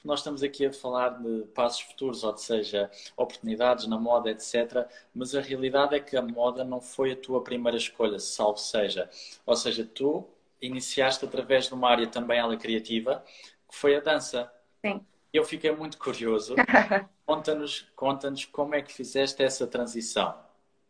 porque 0.00 0.08
nós 0.08 0.20
estamos 0.20 0.42
aqui 0.42 0.64
a 0.64 0.72
falar 0.72 1.10
de 1.10 1.42
passos 1.54 1.82
futuros, 1.82 2.24
ou 2.24 2.34
seja, 2.34 2.90
oportunidades 3.14 3.86
na 3.86 3.98
moda, 3.98 4.30
etc. 4.30 4.88
Mas 5.14 5.34
a 5.34 5.42
realidade 5.42 5.94
é 5.94 6.00
que 6.00 6.16
a 6.16 6.22
moda 6.22 6.64
não 6.64 6.80
foi 6.80 7.12
a 7.12 7.16
tua 7.16 7.44
primeira 7.44 7.76
escolha, 7.76 8.18
salvo 8.18 8.56
seja. 8.56 9.10
Ou 9.44 9.54
seja, 9.54 9.84
tu 9.84 10.26
iniciaste 10.60 11.22
através 11.24 11.66
de 11.66 11.74
uma 11.74 11.90
área 11.90 12.06
também 12.06 12.38
ela 12.38 12.56
criativa, 12.56 13.22
que 13.68 13.76
foi 13.76 13.94
a 13.94 14.00
dança. 14.00 14.50
Sim. 14.80 15.04
Eu 15.32 15.44
fiquei 15.44 15.70
muito 15.70 15.98
curioso. 15.98 16.54
Conta-nos 17.26 17.86
conta 17.94 18.32
como 18.50 18.74
é 18.74 18.80
que 18.80 18.92
fizeste 18.92 19.42
essa 19.42 19.66
transição. 19.66 20.34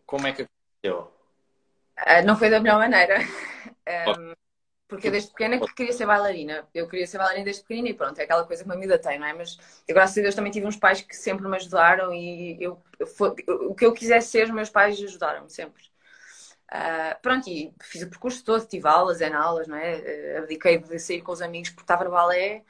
Como 0.07 0.27
é 0.27 0.33
que 0.33 0.43
aconteceu? 0.43 1.13
Uh, 1.99 2.25
não 2.25 2.37
foi 2.37 2.49
da 2.49 2.61
melhor 2.61 2.79
maneira. 2.79 3.19
Um, 4.09 4.33
porque 4.91 5.11
desde 5.11 5.31
pequena 5.31 5.59
queria 5.75 5.93
ser 5.93 6.05
bailarina. 6.05 6.69
Eu 6.75 6.89
queria 6.89 7.07
ser 7.07 7.17
bailarina 7.19 7.45
desde 7.45 7.63
pequena 7.63 7.89
e 7.89 7.95
pronto, 7.95 8.19
é 8.19 8.25
aquela 8.25 8.45
coisa 8.45 8.65
que 8.65 8.69
uma 8.69 8.79
vida 8.79 8.99
tem, 8.99 9.19
não 9.19 9.27
é? 9.27 9.33
Mas 9.33 9.57
eu, 9.89 9.95
graças 9.95 10.19
a 10.19 10.21
Deus, 10.21 10.35
também 10.35 10.53
tive 10.53 10.67
uns 10.67 10.77
pais 10.77 11.01
que 11.01 11.17
sempre 11.17 11.49
me 11.49 11.57
ajudaram 11.57 12.13
e 12.13 12.57
eu, 12.61 12.83
eu, 12.99 13.07
o 13.71 13.75
que 13.75 13.87
eu 13.87 13.93
quisesse 13.95 14.31
ser, 14.31 14.45
os 14.45 14.51
meus 14.51 14.69
pais 14.69 15.01
ajudaram-me 15.03 15.49
sempre. 15.49 15.83
Uh, 16.73 17.21
pronto, 17.23 17.49
e 17.49 17.73
fiz 17.83 18.03
o 18.03 18.11
percurso 18.11 18.45
todo, 18.45 18.67
tive 18.67 18.87
aulas, 18.89 19.21
em 19.21 19.33
aulas, 19.33 19.69
não 19.69 19.77
é? 19.77 20.35
Uh, 20.37 20.39
abdiquei 20.39 20.79
de 20.79 20.99
sair 20.99 21.23
com 21.23 21.33
os 21.33 21.41
amigos 21.41 21.71
porque 21.71 21.85
estava 21.85 22.05
no 22.05 22.11
balé. 22.11 22.65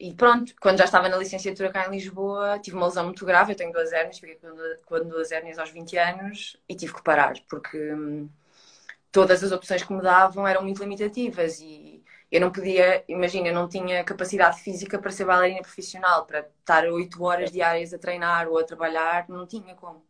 E 0.00 0.14
pronto, 0.14 0.54
quando 0.60 0.78
já 0.78 0.84
estava 0.84 1.08
na 1.08 1.16
licenciatura 1.16 1.72
cá 1.72 1.86
em 1.86 1.90
Lisboa, 1.90 2.58
tive 2.60 2.76
uma 2.76 2.86
lesão 2.86 3.04
muito 3.04 3.24
grave. 3.26 3.52
Eu 3.52 3.56
tenho 3.56 3.72
duas 3.72 3.92
hérnias, 3.92 4.18
fiquei 4.18 4.38
com 4.86 5.08
duas 5.08 5.32
hérnias 5.32 5.58
aos 5.58 5.70
20 5.70 5.96
anos 5.98 6.56
e 6.68 6.76
tive 6.76 6.94
que 6.94 7.02
parar 7.02 7.34
porque 7.48 7.76
hum, 7.94 8.28
todas 9.10 9.42
as 9.42 9.52
opções 9.52 9.82
que 9.82 9.92
me 9.92 10.02
davam 10.02 10.46
eram 10.46 10.62
muito 10.62 10.82
limitativas 10.82 11.60
e 11.60 12.02
eu 12.30 12.40
não 12.40 12.52
podia, 12.52 13.04
imagina, 13.08 13.48
eu 13.48 13.54
não 13.54 13.68
tinha 13.68 14.04
capacidade 14.04 14.60
física 14.60 14.98
para 14.98 15.10
ser 15.10 15.24
bailarina 15.24 15.62
profissional, 15.62 16.26
para 16.26 16.40
estar 16.60 16.84
oito 16.86 17.22
horas 17.22 17.50
diárias 17.50 17.94
a 17.94 17.98
treinar 17.98 18.48
ou 18.48 18.58
a 18.58 18.64
trabalhar, 18.64 19.26
não 19.28 19.46
tinha 19.46 19.74
como. 19.74 20.04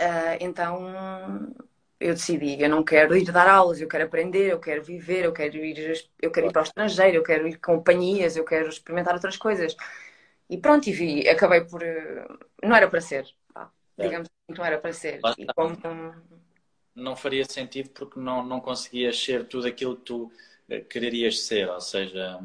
Uh, 0.00 0.36
então 0.40 1.54
eu 1.98 2.14
decidi, 2.14 2.62
eu 2.62 2.68
não 2.70 2.84
quero 2.84 3.16
ir 3.16 3.30
dar 3.30 3.48
aulas, 3.48 3.80
eu 3.80 3.88
quero 3.88 4.04
aprender, 4.04 4.50
eu 4.50 4.60
quero 4.60 4.82
viver, 4.82 5.24
eu 5.24 5.32
quero 5.32 5.56
ir, 5.56 6.08
eu 6.22 6.30
quero 6.30 6.46
ir 6.46 6.52
para 6.52 6.62
o 6.62 6.64
estrangeiro, 6.64 7.16
eu 7.18 7.22
quero 7.22 7.48
ir 7.48 7.56
com 7.58 7.76
companhias, 7.76 8.36
eu 8.36 8.44
quero 8.44 8.68
experimentar 8.68 9.14
outras 9.14 9.36
coisas. 9.36 9.76
E 10.48 10.56
pronto, 10.56 10.88
e 10.88 10.92
vi, 10.92 11.28
acabei 11.28 11.62
por. 11.62 11.82
Não 12.62 12.74
era 12.74 12.88
para 12.88 13.00
ser, 13.00 13.26
pá. 13.52 13.70
digamos 13.98 14.28
assim, 14.28 14.58
não 14.58 14.64
era 14.64 14.78
para 14.78 14.92
ser. 14.92 15.20
Como... 15.54 15.76
Não 17.00 17.16
faria 17.16 17.44
sentido 17.44 17.90
porque 17.90 18.18
não, 18.20 18.44
não 18.44 18.60
conseguias 18.60 19.18
ser 19.22 19.46
tudo 19.48 19.66
aquilo 19.66 19.96
que 19.96 20.02
tu 20.04 20.32
eh, 20.68 20.80
quererias 20.80 21.40
ser, 21.40 21.68
ou 21.68 21.80
seja, 21.80 22.40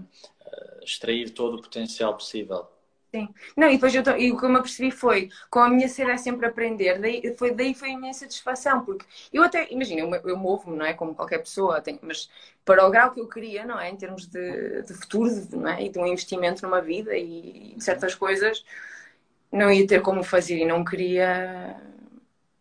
eh, 0.45 0.79
extrair 0.83 1.29
todo 1.31 1.57
o 1.57 1.61
potencial 1.61 2.13
possível. 2.15 2.67
Sim. 3.13 3.33
Não, 3.55 3.69
e 3.69 3.73
depois 3.75 3.95
eu, 3.95 4.03
e 4.17 4.31
o 4.31 4.37
que 4.37 4.43
eu 4.45 4.49
me 4.49 4.57
apercebi 4.57 4.91
foi, 4.91 5.29
com 5.49 5.59
a 5.59 5.69
minha 5.69 5.87
ser 5.87 6.09
é 6.09 6.17
sempre 6.17 6.45
aprender, 6.47 6.99
daí 6.99 7.33
foi, 7.37 7.51
daí 7.53 7.73
foi 7.73 7.93
a 7.93 7.97
minha 7.97 8.13
satisfação, 8.13 8.83
porque 8.83 9.05
eu 9.31 9.41
até, 9.41 9.71
imagina, 9.71 10.01
eu, 10.01 10.13
eu 10.29 10.37
movo-me, 10.37 10.75
não 10.77 10.85
é? 10.85 10.93
Como 10.93 11.15
qualquer 11.15 11.39
pessoa, 11.39 11.79
tenho, 11.79 11.97
mas 12.01 12.29
para 12.65 12.85
o 12.85 12.91
grau 12.91 13.13
que 13.13 13.21
eu 13.21 13.27
queria, 13.29 13.65
não 13.65 13.79
é? 13.79 13.89
Em 13.89 13.95
termos 13.95 14.27
de, 14.27 14.81
de 14.81 14.93
futuro, 14.93 15.31
não 15.53 15.69
é? 15.69 15.83
E 15.83 15.89
de 15.89 15.97
um 15.97 16.05
investimento 16.05 16.61
numa 16.63 16.81
vida 16.81 17.15
e, 17.15 17.75
e 17.77 17.81
certas 17.81 18.13
coisas, 18.15 18.65
não 19.51 19.71
ia 19.71 19.87
ter 19.87 20.01
como 20.01 20.23
fazer 20.23 20.57
e 20.57 20.65
não 20.65 20.83
queria. 20.83 21.79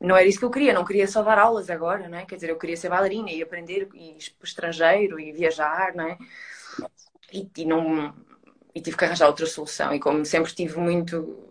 Não 0.05 0.17
era 0.17 0.27
isso 0.29 0.39
que 0.39 0.45
eu 0.45 0.51
queria, 0.51 0.73
não 0.75 0.85
queria 0.85 1.07
só 1.09 1.23
dar 1.23 1.39
aulas 1.39 1.71
agora, 1.71 2.09
não 2.09 2.19
é? 2.19 2.27
Quer 2.27 2.37
dizer, 2.37 2.51
eu 2.51 2.59
queria 2.59 2.77
ser 2.77 2.89
bailarina 2.91 3.31
e 3.31 3.43
aprender 3.43 3.89
e 3.95 4.13
ir 4.13 4.31
para 4.39 4.45
o 4.45 4.47
estrangeiro 4.47 5.21
e 5.21 5.33
viajar, 5.33 5.95
não 5.95 6.09
é? 6.09 6.19
E, 7.33 7.51
e 7.57 7.65
não 7.65 8.15
e 8.75 8.81
tive 8.81 8.97
que 8.97 9.05
arranjar 9.05 9.29
outra 9.29 9.47
solução. 9.47 9.95
E 9.95 10.01
como 10.01 10.25
sempre 10.25 10.53
tive 10.55 10.79
muito. 10.79 11.49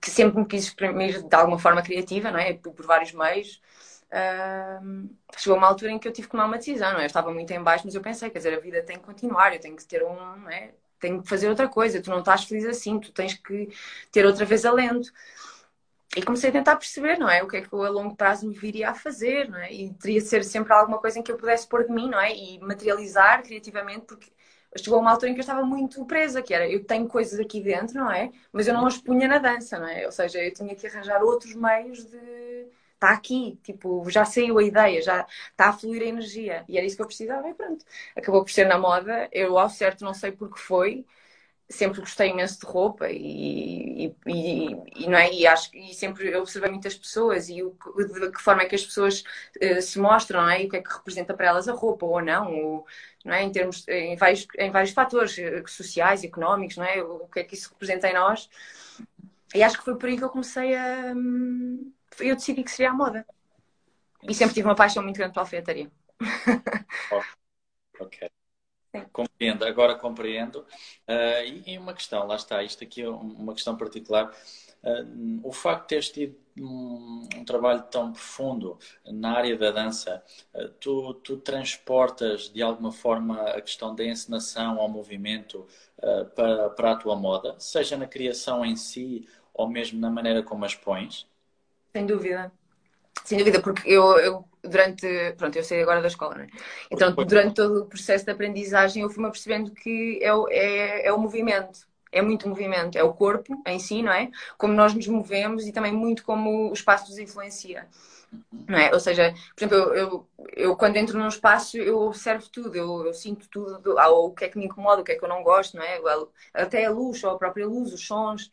que 0.00 0.10
sempre 0.10 0.40
me 0.40 0.46
quis 0.46 0.64
exprimir 0.64 1.22
de 1.22 1.36
alguma 1.36 1.58
forma 1.58 1.82
criativa, 1.82 2.30
não 2.30 2.38
é? 2.38 2.54
Por, 2.54 2.72
por 2.72 2.86
vários 2.86 3.12
meios. 3.12 3.60
Uh, 4.12 5.08
chegou 5.38 5.56
uma 5.56 5.66
altura 5.68 5.92
em 5.92 5.98
que 5.98 6.06
eu 6.06 6.12
tive 6.12 6.28
que 6.28 6.32
tomar 6.32 6.46
uma 6.46 6.58
decisão, 6.58 6.92
não 6.92 6.98
é? 7.00 7.04
Eu 7.04 7.06
estava 7.06 7.32
muito 7.32 7.50
em 7.52 7.62
baixo, 7.62 7.84
mas 7.86 7.94
eu 7.94 8.02
pensei, 8.02 8.28
quer 8.30 8.38
dizer, 8.38 8.54
a 8.54 8.60
vida 8.60 8.82
tem 8.82 8.98
que 8.98 9.04
continuar, 9.04 9.54
eu 9.54 9.60
tenho 9.60 9.76
que 9.76 9.84
ter 9.86 10.02
um, 10.04 10.36
não 10.36 10.50
é? 10.50 10.74
Tenho 11.00 11.22
que 11.22 11.28
fazer 11.28 11.48
outra 11.48 11.68
coisa, 11.68 12.00
tu 12.02 12.10
não 12.10 12.20
estás 12.20 12.44
feliz 12.44 12.64
assim, 12.66 13.00
tu 13.00 13.10
tens 13.12 13.34
que 13.34 13.68
ter 14.10 14.26
outra 14.26 14.44
vez 14.44 14.64
alento. 14.64 15.10
E 16.14 16.22
comecei 16.22 16.50
a 16.50 16.52
tentar 16.52 16.76
perceber, 16.76 17.18
não 17.18 17.28
é? 17.28 17.42
O 17.42 17.48
que 17.48 17.56
é 17.56 17.62
que 17.62 17.72
eu 17.72 17.82
a 17.82 17.88
longo 17.88 18.14
prazo 18.14 18.46
me 18.46 18.54
viria 18.54 18.90
a 18.90 18.94
fazer, 18.94 19.48
não 19.48 19.58
é? 19.58 19.72
E 19.72 19.94
teria 19.94 20.20
de 20.20 20.26
ser 20.26 20.44
sempre 20.44 20.72
alguma 20.72 20.98
coisa 20.98 21.18
em 21.18 21.22
que 21.22 21.32
eu 21.32 21.38
pudesse 21.38 21.66
pôr 21.66 21.84
de 21.86 21.92
mim, 21.92 22.08
não 22.10 22.20
é? 22.20 22.34
E 22.36 22.58
materializar 22.60 23.42
criativamente, 23.42 24.04
porque 24.06 24.30
chegou 24.76 25.00
uma 25.00 25.10
altura 25.10 25.30
em 25.30 25.34
que 25.34 25.40
eu 25.40 25.42
estava 25.42 25.64
muito 25.64 26.04
presa, 26.04 26.42
que 26.42 26.52
era 26.52 26.68
eu 26.68 26.84
tenho 26.84 27.08
coisas 27.08 27.40
aqui 27.40 27.62
dentro, 27.62 27.94
não 27.96 28.10
é? 28.10 28.30
Mas 28.52 28.68
eu 28.68 28.74
não 28.74 28.86
as 28.86 28.98
punha 28.98 29.26
na 29.26 29.38
dança, 29.38 29.78
não 29.78 29.88
é? 29.88 30.04
Ou 30.04 30.12
seja, 30.12 30.38
eu 30.38 30.52
tinha 30.52 30.74
que 30.76 30.86
arranjar 30.86 31.22
outros 31.22 31.54
meios 31.54 32.04
de. 32.04 32.68
Está 32.94 33.10
aqui, 33.10 33.58
tipo, 33.64 34.08
já 34.10 34.24
saiu 34.24 34.58
a 34.58 34.62
ideia, 34.62 35.02
já 35.02 35.26
está 35.50 35.70
a 35.70 35.72
fluir 35.72 36.02
a 36.02 36.06
energia. 36.06 36.64
E 36.68 36.76
era 36.76 36.86
isso 36.86 36.94
que 36.94 37.02
eu 37.02 37.06
precisava 37.06 37.48
e 37.48 37.54
pronto. 37.54 37.84
Acabou 38.16 38.44
por 38.44 38.50
ser 38.52 38.66
na 38.66 38.78
moda. 38.78 39.28
Eu, 39.32 39.58
ao 39.58 39.68
certo, 39.68 40.04
não 40.04 40.14
sei 40.14 40.30
porque 40.30 40.58
foi, 40.60 41.04
sempre 41.72 42.00
gostei 42.00 42.30
imenso 42.30 42.60
de 42.60 42.66
roupa 42.66 43.08
e, 43.10 44.14
e, 44.26 44.66
e, 44.96 45.08
não 45.08 45.16
é? 45.16 45.32
e 45.32 45.46
acho 45.46 45.74
e 45.74 45.94
sempre 45.94 46.34
observei 46.36 46.70
muitas 46.70 46.94
pessoas 46.94 47.48
e 47.48 47.62
o, 47.62 47.76
de 47.96 48.30
que 48.30 48.42
forma 48.42 48.62
é 48.62 48.66
que 48.66 48.74
as 48.74 48.84
pessoas 48.84 49.24
uh, 49.56 49.80
se 49.80 49.98
mostram 49.98 50.42
não 50.42 50.50
é? 50.50 50.62
e 50.62 50.66
o 50.66 50.68
que 50.68 50.76
é 50.76 50.82
que 50.82 50.92
representa 50.92 51.34
para 51.34 51.46
elas 51.46 51.68
a 51.68 51.72
roupa 51.72 52.04
ou 52.04 52.20
não, 52.22 52.52
ou, 52.52 52.86
não 53.24 53.34
é? 53.34 53.42
em 53.42 53.50
termos 53.50 53.86
em 53.88 54.16
vários, 54.16 54.46
em 54.58 54.70
vários 54.70 54.92
fatores 54.92 55.38
eh, 55.38 55.62
sociais, 55.66 56.22
económicos, 56.24 56.76
não 56.76 56.84
é? 56.84 57.02
o 57.02 57.26
que 57.28 57.40
é 57.40 57.44
que 57.44 57.54
isso 57.54 57.70
representa 57.70 58.08
em 58.08 58.14
nós 58.14 58.48
e 59.54 59.62
acho 59.62 59.78
que 59.78 59.84
foi 59.84 59.96
por 59.96 60.08
aí 60.08 60.16
que 60.16 60.24
eu 60.24 60.30
comecei 60.30 60.76
a 60.76 61.12
hum, 61.16 61.92
eu 62.20 62.36
decidi 62.36 62.62
que 62.62 62.70
seria 62.70 62.90
a 62.90 62.94
moda 62.94 63.26
e 64.22 64.34
sempre 64.34 64.54
tive 64.54 64.68
uma 64.68 64.74
paixão 64.74 65.02
muito 65.02 65.16
grande 65.16 65.32
pela 65.32 65.44
alfaiataria 65.44 65.90
ok 68.00 68.30
Compreendo, 69.10 69.64
agora 69.64 69.94
compreendo. 69.94 70.66
Uh, 71.08 71.44
e, 71.46 71.72
e, 71.72 71.78
uma 71.78 71.94
questão, 71.94 72.26
lá 72.26 72.36
está, 72.36 72.62
isto 72.62 72.84
aqui 72.84 73.02
é 73.02 73.08
uma 73.08 73.54
questão 73.54 73.76
particular. 73.76 74.30
Uh, 74.82 75.40
o 75.42 75.52
facto 75.52 75.82
de 75.82 75.88
teres 75.88 76.10
tido 76.10 76.36
um, 76.58 77.26
um, 77.36 77.44
trabalho 77.44 77.82
tão 77.84 78.12
profundo 78.12 78.78
na 79.06 79.32
área 79.32 79.56
da 79.56 79.70
dança, 79.70 80.22
uh, 80.54 80.68
tu, 80.68 81.14
tu, 81.14 81.38
transportas 81.38 82.50
de 82.50 82.60
alguma 82.60 82.92
forma 82.92 83.40
a 83.40 83.60
questão 83.62 83.94
da 83.94 84.04
encenação 84.04 84.78
ao 84.78 84.88
movimento 84.88 85.66
para, 86.34 86.70
para 86.70 86.92
a 86.92 86.96
tua 86.96 87.14
moda, 87.14 87.54
seja 87.60 87.96
na 87.96 88.06
criação 88.06 88.64
em 88.64 88.74
si 88.74 89.26
ou 89.54 89.68
mesmo 89.68 90.00
na 90.00 90.10
maneira 90.10 90.42
como 90.42 90.64
as 90.64 90.74
pões? 90.74 91.26
Sem 91.94 92.04
dúvida. 92.04 92.52
Sem 93.24 93.38
dúvida, 93.38 93.60
porque 93.60 93.88
eu, 93.90 94.18
eu 94.18 94.44
durante. 94.62 95.06
Pronto, 95.36 95.56
eu 95.56 95.64
saí 95.64 95.82
agora 95.82 96.00
da 96.00 96.08
escola, 96.08 96.34
não 96.36 96.44
é? 96.44 96.48
Então, 96.90 97.12
durante 97.14 97.54
todo 97.54 97.82
o 97.82 97.86
processo 97.86 98.24
de 98.24 98.30
aprendizagem, 98.30 99.02
eu 99.02 99.10
fui-me 99.10 99.30
percebendo 99.30 99.70
que 99.72 100.20
é, 100.22 100.30
é, 100.50 101.06
é 101.06 101.12
o 101.12 101.18
movimento. 101.18 101.86
É 102.14 102.20
muito 102.20 102.46
movimento, 102.46 102.98
é 102.98 103.02
o 103.02 103.14
corpo 103.14 103.62
em 103.66 103.78
si, 103.78 104.02
não 104.02 104.12
é? 104.12 104.30
Como 104.58 104.74
nós 104.74 104.92
nos 104.92 105.06
movemos 105.06 105.66
e 105.66 105.72
também 105.72 105.92
muito 105.92 106.22
como 106.24 106.68
o 106.68 106.72
espaço 106.74 107.08
nos 107.08 107.18
influencia. 107.18 107.88
Não 108.68 108.78
é? 108.78 108.92
Ou 108.92 109.00
seja, 109.00 109.34
por 109.56 109.64
exemplo, 109.64 109.76
eu, 109.76 109.94
eu, 109.94 110.28
eu 110.54 110.76
quando 110.76 110.96
entro 110.96 111.18
num 111.18 111.28
espaço 111.28 111.78
eu 111.78 111.98
observo 112.00 112.48
tudo, 112.50 112.74
eu, 112.76 113.06
eu 113.06 113.14
sinto 113.14 113.48
tudo, 113.48 113.96
ou 113.98 114.26
o 114.28 114.34
que 114.34 114.44
é 114.44 114.48
que 114.48 114.58
me 114.58 114.66
incomoda, 114.66 115.00
o 115.00 115.04
que 115.04 115.12
é 115.12 115.16
que 115.16 115.24
eu 115.24 115.28
não 115.28 115.42
gosto, 115.42 115.76
não 115.76 115.84
é? 115.84 115.98
Até 116.52 116.84
a 116.84 116.90
luz, 116.90 117.24
ou 117.24 117.30
a 117.30 117.38
própria 117.38 117.66
luz, 117.66 117.92
os 117.94 118.06
sons. 118.06 118.52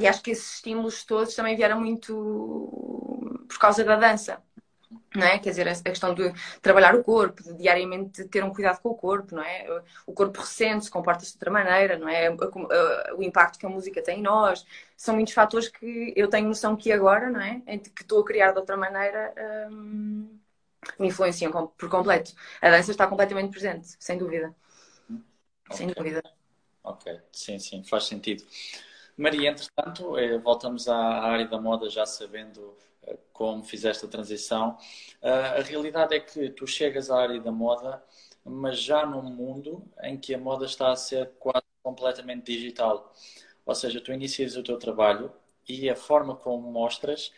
E 0.00 0.06
acho 0.06 0.22
que 0.22 0.30
esses 0.30 0.54
estímulos 0.54 1.04
todos 1.04 1.34
também 1.34 1.56
vieram 1.56 1.80
muito 1.80 3.07
por 3.48 3.58
causa 3.58 3.84
da 3.84 3.96
dança. 3.96 4.42
Não 5.14 5.26
é? 5.26 5.38
Quer 5.38 5.50
dizer, 5.50 5.68
a 5.68 5.74
questão 5.74 6.14
de 6.14 6.32
trabalhar 6.62 6.94
o 6.94 7.04
corpo, 7.04 7.42
de 7.42 7.54
diariamente 7.54 8.24
ter 8.24 8.42
um 8.42 8.52
cuidado 8.52 8.80
com 8.80 8.88
o 8.90 8.94
corpo, 8.94 9.34
não 9.34 9.42
é? 9.42 9.66
O 10.06 10.12
corpo 10.12 10.40
recente 10.40 10.86
se 10.86 10.90
comporta-se 10.90 11.32
de 11.32 11.36
outra 11.36 11.50
maneira, 11.50 11.98
não 11.98 12.08
é? 12.08 12.30
O 13.14 13.22
impacto 13.22 13.58
que 13.58 13.66
a 13.66 13.68
música 13.68 14.02
tem 14.02 14.20
em 14.20 14.22
nós, 14.22 14.64
são 14.96 15.14
muitos 15.14 15.34
fatores 15.34 15.68
que 15.68 16.14
eu 16.16 16.28
tenho 16.28 16.48
noção 16.48 16.74
que 16.76 16.90
agora, 16.90 17.28
não 17.30 17.40
é? 17.40 17.60
Que 17.78 18.02
estou 18.02 18.20
a 18.20 18.24
criar 18.24 18.52
de 18.52 18.58
outra 18.58 18.76
maneira, 18.76 19.34
hum, 19.70 20.38
me 20.98 21.08
influenciam 21.08 21.50
por 21.50 21.90
completo. 21.90 22.32
A 22.60 22.70
dança 22.70 22.90
está 22.90 23.06
completamente 23.06 23.50
presente, 23.50 23.94
sem 23.98 24.16
dúvida. 24.16 24.54
Okay. 25.66 25.76
Sem 25.76 25.88
dúvida. 25.88 26.22
Ok, 26.82 27.20
sim, 27.30 27.58
sim, 27.58 27.84
faz 27.84 28.04
sentido. 28.04 28.42
Maria, 29.16 29.50
entretanto, 29.50 30.16
eh, 30.16 30.38
voltamos 30.38 30.88
à 30.88 30.96
área 30.96 31.46
da 31.46 31.60
moda 31.60 31.90
já 31.90 32.06
sabendo 32.06 32.74
como 33.32 33.62
fizeste 33.64 34.04
a 34.04 34.08
transição. 34.08 34.76
Eh, 35.22 35.30
a 35.30 35.62
realidade 35.62 36.14
é 36.14 36.20
que 36.20 36.50
tu 36.50 36.66
chegas 36.66 37.10
à 37.10 37.20
área 37.20 37.40
da 37.40 37.52
moda, 37.52 38.02
mas 38.44 38.80
já 38.80 39.04
num 39.06 39.22
mundo 39.22 39.84
em 40.02 40.18
que 40.18 40.34
a 40.34 40.38
moda 40.38 40.66
está 40.66 40.90
a 40.92 40.96
ser 40.96 41.30
quase 41.38 41.66
completamente 41.82 42.52
digital. 42.52 43.12
Ou 43.64 43.74
seja, 43.74 44.00
tu 44.00 44.12
inicias 44.12 44.56
o 44.56 44.62
teu 44.62 44.78
trabalho 44.78 45.32
e 45.68 45.88
a 45.90 45.96
forma 45.96 46.34
como 46.36 46.70
mostras 46.70 47.32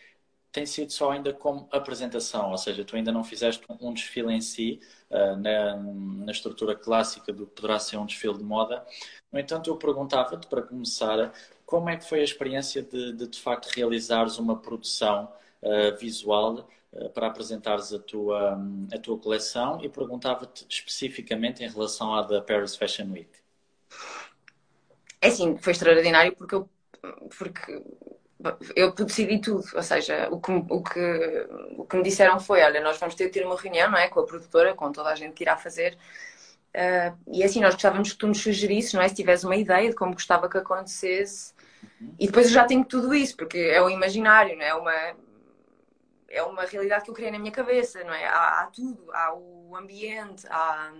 tem 0.51 0.65
sido 0.65 0.91
só 0.91 1.11
ainda 1.11 1.33
como 1.33 1.67
apresentação, 1.71 2.51
ou 2.51 2.57
seja, 2.57 2.83
tu 2.83 2.95
ainda 2.95 3.11
não 3.11 3.23
fizeste 3.23 3.65
um 3.79 3.93
desfile 3.93 4.33
em 4.33 4.41
si, 4.41 4.81
na, 5.09 5.77
na 5.77 6.31
estrutura 6.31 6.75
clássica 6.75 7.31
do 7.31 7.47
que 7.47 7.55
poderá 7.55 7.79
ser 7.79 7.97
um 7.97 8.05
desfile 8.05 8.37
de 8.37 8.43
moda. 8.43 8.85
No 9.31 9.39
entanto, 9.39 9.69
eu 9.69 9.77
perguntava-te, 9.77 10.47
para 10.47 10.61
começar, 10.61 11.33
como 11.65 11.89
é 11.89 11.95
que 11.97 12.07
foi 12.07 12.19
a 12.19 12.23
experiência 12.23 12.83
de, 12.83 13.13
de, 13.13 13.27
de 13.27 13.39
facto, 13.39 13.67
realizares 13.67 14.37
uma 14.37 14.57
produção 14.61 15.31
uh, 15.61 15.97
visual 15.97 16.69
uh, 16.93 17.09
para 17.09 17.27
apresentares 17.27 17.93
a 17.93 17.99
tua, 17.99 18.55
um, 18.55 18.87
a 18.93 18.97
tua 18.97 19.17
coleção. 19.17 19.79
E 19.83 19.89
perguntava-te 19.89 20.65
especificamente 20.69 21.63
em 21.63 21.69
relação 21.69 22.13
à 22.13 22.21
da 22.21 22.41
Paris 22.41 22.75
Fashion 22.75 23.11
Week. 23.11 23.29
É 25.19 25.29
sim, 25.29 25.57
foi 25.57 25.73
extraordinário 25.73 26.35
porque 26.35 26.55
eu, 26.55 26.69
porque 27.37 27.83
eu 28.75 28.91
decidi 28.93 29.39
tudo, 29.39 29.63
ou 29.75 29.83
seja, 29.83 30.27
o 30.31 30.39
que, 30.39 30.51
o, 30.51 30.83
que, 30.83 31.47
o 31.77 31.85
que 31.85 31.97
me 31.97 32.03
disseram 32.03 32.39
foi, 32.39 32.63
olha, 32.63 32.81
nós 32.81 32.97
vamos 32.97 33.15
ter 33.15 33.25
de 33.25 33.31
ter 33.31 33.45
uma 33.45 33.59
reunião, 33.59 33.91
não 33.91 33.97
é, 33.97 34.07
com 34.07 34.19
a 34.19 34.25
produtora, 34.25 34.73
com 34.73 34.91
toda 34.91 35.09
a 35.09 35.15
gente 35.15 35.33
que 35.33 35.43
irá 35.43 35.55
fazer, 35.55 35.95
uh, 36.75 37.17
e 37.31 37.43
assim, 37.43 37.61
nós 37.61 37.75
gostávamos 37.75 38.11
que 38.11 38.17
tu 38.17 38.27
nos 38.27 38.41
sugerisses, 38.41 38.93
não 38.93 39.01
é, 39.01 39.07
se 39.07 39.15
tivesse 39.15 39.45
uma 39.45 39.55
ideia 39.55 39.89
de 39.89 39.95
como 39.95 40.13
gostava 40.13 40.49
que 40.49 40.57
acontecesse, 40.57 41.53
e 42.19 42.25
depois 42.25 42.47
eu 42.47 42.53
já 42.53 42.65
tenho 42.65 42.83
tudo 42.83 43.13
isso, 43.13 43.35
porque 43.35 43.57
é 43.57 43.81
o 43.81 43.89
imaginário, 43.89 44.55
não 44.57 44.63
é? 44.63 44.73
Uma... 44.73 45.15
é 46.31 46.43
uma 46.43 46.65
realidade 46.65 47.03
que 47.03 47.09
eu 47.11 47.15
criei 47.15 47.31
na 47.31 47.39
minha 47.39 47.51
cabeça, 47.51 48.03
não 48.03 48.13
é? 48.13 48.25
Há, 48.25 48.61
há 48.61 48.67
tudo, 48.67 49.11
há 49.11 49.33
o 49.35 49.75
ambiente, 49.75 50.45
há, 50.49 50.93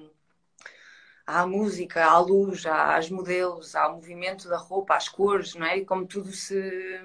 há 1.26 1.42
a 1.42 1.48
música, 1.48 2.06
há 2.06 2.12
a 2.12 2.20
luz, 2.20 2.66
há 2.66 3.00
os 3.00 3.10
modelos, 3.10 3.76
há 3.76 3.88
o 3.88 3.96
movimento 3.96 4.50
da 4.50 4.58
roupa, 4.58 4.96
as 4.96 5.08
cores, 5.10 5.56
não 5.56 5.66
é? 5.66 5.78
E 5.78 5.86
como 5.86 6.06
tudo 6.06 6.32
se, 6.32 7.00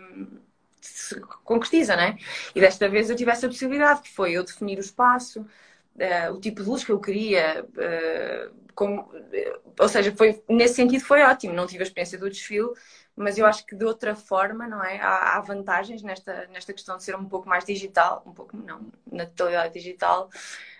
se 0.80 1.20
concretiza, 1.44 1.96
não 1.96 2.02
é? 2.04 2.18
E 2.54 2.60
desta 2.60 2.88
vez 2.88 3.10
eu 3.10 3.16
tive 3.16 3.30
essa 3.30 3.48
possibilidade, 3.48 4.02
que 4.02 4.12
foi 4.12 4.32
eu 4.32 4.44
definir 4.44 4.78
o 4.78 4.80
espaço, 4.80 5.46
uh, 5.96 6.32
o 6.34 6.40
tipo 6.40 6.62
de 6.62 6.68
luz 6.68 6.84
que 6.84 6.92
eu 6.92 7.00
queria, 7.00 7.64
uh, 7.64 8.54
como, 8.74 9.02
uh, 9.02 9.74
ou 9.78 9.88
seja, 9.88 10.14
foi, 10.14 10.42
nesse 10.48 10.74
sentido 10.74 11.04
foi 11.04 11.22
ótimo, 11.22 11.54
não 11.54 11.66
tive 11.66 11.82
a 11.82 11.86
experiência 11.86 12.18
do 12.18 12.28
desfile, 12.28 12.68
mas 13.14 13.38
eu 13.38 13.46
acho 13.46 13.64
que 13.66 13.74
de 13.74 13.84
outra 13.84 14.14
forma, 14.14 14.68
não 14.68 14.84
é? 14.84 15.00
Há, 15.00 15.36
há, 15.36 15.40
vantagens 15.40 16.02
nesta, 16.02 16.46
nesta 16.48 16.72
questão 16.72 16.96
de 16.98 17.04
ser 17.04 17.16
um 17.16 17.24
pouco 17.24 17.48
mais 17.48 17.64
digital, 17.64 18.22
um 18.26 18.32
pouco 18.32 18.56
não, 18.56 18.92
na 19.10 19.24
totalidade 19.26 19.72
digital, 19.72 20.30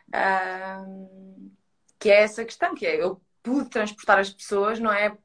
uh, 0.08 1.50
que 1.98 2.10
é 2.10 2.22
essa 2.22 2.44
questão, 2.44 2.74
que 2.74 2.86
é 2.86 3.02
eu 3.02 3.20
pude 3.42 3.70
transportar 3.70 4.18
as 4.18 4.30
pessoas, 4.30 4.78
não 4.78 4.92
é? 4.92 5.16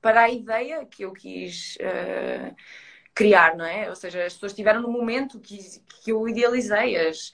Para 0.00 0.22
a 0.22 0.30
ideia 0.30 0.84
que 0.86 1.04
eu 1.04 1.12
quis 1.12 1.76
uh, 1.76 2.56
criar, 3.14 3.56
não 3.56 3.64
é? 3.64 3.88
Ou 3.88 3.96
seja, 3.96 4.24
as 4.24 4.32
pessoas 4.34 4.52
estiveram 4.52 4.80
no 4.80 4.90
momento 4.90 5.38
que, 5.38 5.58
que 6.02 6.10
eu 6.10 6.26
idealizei, 6.26 6.96
as, 6.96 7.32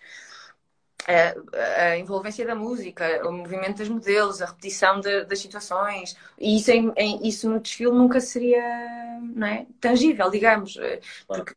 a, 1.08 1.90
a, 1.92 1.98
envolvência 1.98 2.46
da 2.46 2.54
música, 2.54 3.26
o 3.26 3.32
movimento 3.32 3.78
dos 3.78 3.88
modelos, 3.88 4.42
a 4.42 4.46
repetição 4.46 5.00
de, 5.00 5.24
das 5.24 5.38
situações, 5.38 6.16
e 6.38 6.56
isso, 6.56 6.70
em, 6.70 6.92
em, 6.96 7.26
isso 7.26 7.48
no 7.48 7.58
desfile 7.60 7.92
nunca 7.92 8.20
seria 8.20 8.62
não 9.34 9.46
é, 9.46 9.66
tangível, 9.80 10.30
digamos, 10.30 10.78
porque 11.26 11.54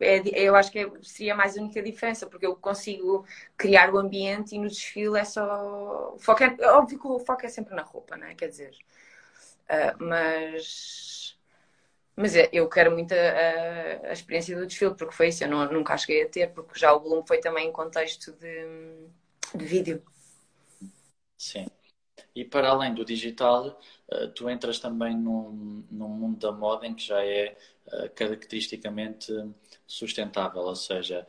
é, 0.00 0.22
eu 0.34 0.56
acho 0.56 0.70
que 0.70 0.80
é, 0.80 0.90
seria 1.02 1.34
mais 1.34 1.56
a 1.56 1.60
única 1.60 1.82
diferença, 1.82 2.26
porque 2.26 2.46
eu 2.46 2.56
consigo 2.56 3.24
criar 3.56 3.92
o 3.92 3.98
ambiente 3.98 4.54
e 4.54 4.58
no 4.58 4.68
desfile 4.68 5.18
é 5.18 5.24
só. 5.24 6.14
O 6.14 6.18
foco 6.18 6.42
é, 6.42 6.56
óbvio 6.72 6.98
que 6.98 7.06
o 7.06 7.18
foco 7.20 7.46
é 7.46 7.48
sempre 7.48 7.74
na 7.74 7.82
roupa, 7.82 8.16
não 8.16 8.26
é? 8.26 8.34
Quer 8.34 8.48
dizer, 8.48 8.72
uh, 9.68 10.04
mas 10.04 11.09
mas 12.20 12.36
é, 12.36 12.50
eu 12.52 12.68
quero 12.68 12.92
muito 12.92 13.12
a, 13.12 14.08
a, 14.08 14.12
experiência 14.12 14.54
do 14.54 14.66
desfile, 14.66 14.94
porque 14.94 15.14
foi 15.14 15.28
isso, 15.28 15.42
eu 15.42 15.48
não, 15.48 15.72
nunca 15.72 15.96
cheguei 15.96 16.24
a 16.24 16.28
ter, 16.28 16.50
porque 16.52 16.78
já 16.78 16.92
o 16.92 17.00
Bloom 17.00 17.24
foi 17.26 17.38
também 17.38 17.68
em 17.68 17.72
contexto 17.72 18.32
de, 18.32 19.08
de 19.54 19.64
vídeo. 19.64 20.02
Sim. 21.36 21.66
E 22.34 22.44
para 22.44 22.68
além 22.68 22.94
do 22.94 23.04
digital, 23.04 23.80
eh, 24.10 24.26
tu 24.34 24.50
entras 24.50 24.78
também 24.78 25.16
num, 25.16 25.82
num 25.90 26.08
mundo 26.08 26.38
da 26.38 26.52
moda 26.52 26.86
em 26.86 26.94
que 26.94 27.06
já 27.06 27.24
é 27.24 27.56
eh, 27.90 28.08
caracteristicamente 28.10 29.32
sustentável, 29.86 30.62
ou 30.62 30.76
seja, 30.76 31.26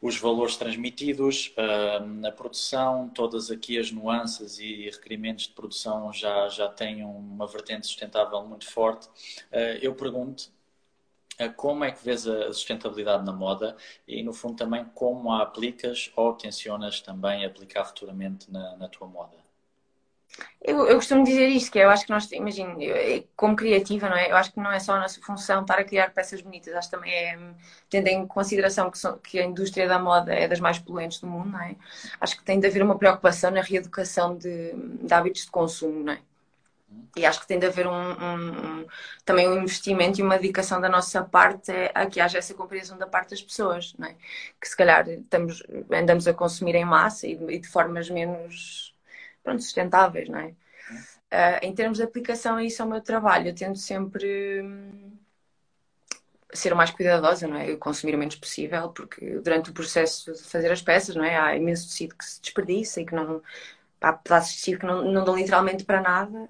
os 0.00 0.16
valores 0.16 0.56
transmitidos, 0.56 1.54
uh, 1.58 2.26
a 2.26 2.32
produção, 2.32 3.08
todas 3.10 3.50
aqui 3.50 3.78
as 3.78 3.90
nuances 3.90 4.58
e 4.58 4.84
requerimentos 4.90 5.46
de 5.46 5.52
produção 5.52 6.12
já, 6.12 6.48
já 6.48 6.68
têm 6.68 7.04
uma 7.04 7.46
vertente 7.46 7.86
sustentável 7.86 8.42
muito 8.46 8.66
forte. 8.70 9.06
Uh, 9.52 9.76
eu 9.82 9.94
pergunto 9.94 10.50
uh, 11.40 11.52
como 11.54 11.84
é 11.84 11.90
que 11.92 12.02
vês 12.02 12.26
a 12.26 12.52
sustentabilidade 12.52 13.24
na 13.24 13.32
moda 13.32 13.76
e, 14.08 14.22
no 14.22 14.32
fundo, 14.32 14.56
também 14.56 14.84
como 14.94 15.32
a 15.32 15.42
aplicas 15.42 16.10
ou 16.16 16.32
tensionas 16.32 17.00
também 17.00 17.44
aplicar 17.44 17.84
futuramente 17.84 18.50
na, 18.50 18.76
na 18.76 18.88
tua 18.88 19.06
moda? 19.06 19.39
Eu, 20.62 20.86
eu, 20.86 20.96
costumo 20.96 21.24
dizer 21.24 21.48
isto, 21.48 21.72
que 21.72 21.78
é, 21.78 21.84
eu 21.84 21.90
acho 21.90 22.04
que 22.04 22.10
nós, 22.10 22.30
imagino, 22.32 22.76
como 23.34 23.56
criativa, 23.56 24.08
não 24.08 24.16
é? 24.16 24.30
Eu 24.30 24.36
acho 24.36 24.52
que 24.52 24.60
não 24.60 24.70
é 24.70 24.78
só 24.78 24.94
a 24.94 25.00
nossa 25.00 25.20
função 25.22 25.62
estar 25.62 25.78
a 25.78 25.84
criar 25.84 26.10
peças 26.10 26.42
bonitas, 26.42 26.74
acho 26.74 26.90
que 26.90 26.96
também 26.96 27.12
é, 27.12 27.38
tendo 27.88 28.08
em 28.08 28.26
consideração 28.26 28.90
que, 28.90 28.98
que 29.22 29.38
a 29.40 29.44
indústria 29.44 29.88
da 29.88 29.98
moda 29.98 30.34
é 30.34 30.46
das 30.46 30.60
mais 30.60 30.78
poluentes 30.78 31.18
do 31.20 31.26
mundo, 31.26 31.50
não 31.50 31.60
é? 31.62 31.76
Acho 32.20 32.36
que 32.36 32.44
tem 32.44 32.60
de 32.60 32.66
haver 32.66 32.82
uma 32.82 32.98
preocupação 32.98 33.50
na 33.50 33.62
reeducação 33.62 34.36
de, 34.36 34.72
de 34.74 35.14
hábitos 35.14 35.46
de 35.46 35.50
consumo, 35.50 36.04
não 36.04 36.12
é? 36.12 36.20
E 37.16 37.24
acho 37.24 37.40
que 37.40 37.46
tem 37.46 37.58
de 37.58 37.66
haver 37.66 37.86
um, 37.86 37.92
um, 37.92 38.80
um, 38.80 38.86
também 39.24 39.48
um 39.48 39.58
investimento 39.62 40.20
e 40.20 40.22
uma 40.22 40.36
dedicação 40.36 40.80
da 40.80 40.88
nossa 40.88 41.22
parte 41.22 41.72
a 41.94 42.06
que 42.06 42.20
haja 42.20 42.38
essa 42.38 42.54
compreensão 42.54 42.98
da 42.98 43.06
parte 43.06 43.30
das 43.30 43.42
pessoas, 43.42 43.94
não 43.98 44.08
é? 44.08 44.16
Que 44.60 44.68
se 44.68 44.76
calhar 44.76 45.08
estamos, 45.08 45.62
andamos 45.90 46.26
a 46.28 46.34
consumir 46.34 46.74
em 46.74 46.84
massa 46.84 47.26
e, 47.26 47.32
e 47.48 47.58
de 47.58 47.68
formas 47.68 48.10
menos 48.10 48.89
pronto, 49.50 49.62
sustentáveis, 49.62 50.28
não 50.28 50.38
é? 50.38 50.54
Uh, 51.32 51.58
em 51.62 51.74
termos 51.74 51.98
de 51.98 52.04
aplicação 52.04 52.58
isso 52.60 52.82
ao 52.82 52.88
meu 52.88 53.00
trabalho, 53.00 53.48
eu 53.48 53.54
tento 53.54 53.78
sempre 53.78 54.62
hum, 54.62 55.12
ser 56.52 56.72
o 56.72 56.76
mais 56.76 56.90
cuidadosa, 56.90 57.46
não 57.46 57.56
é? 57.56 57.70
Eu 57.70 57.78
consumir 57.78 58.14
o 58.14 58.18
menos 58.18 58.36
possível, 58.36 58.88
porque 58.90 59.38
durante 59.40 59.70
o 59.70 59.72
processo 59.72 60.32
de 60.32 60.42
fazer 60.42 60.70
as 60.70 60.82
peças, 60.82 61.14
não 61.14 61.24
é? 61.24 61.36
Há 61.36 61.56
imenso 61.56 61.88
tecido 61.88 62.16
que 62.16 62.24
se 62.24 62.40
desperdiça 62.40 63.00
e 63.00 63.06
que 63.06 63.14
não. 63.14 63.42
Há 64.00 64.12
pedaços 64.14 64.52
de 64.52 64.58
tecido 64.58 64.78
que 64.80 64.86
não, 64.86 65.04
não 65.04 65.24
dão 65.24 65.36
literalmente 65.36 65.84
para 65.84 66.00
nada 66.00 66.48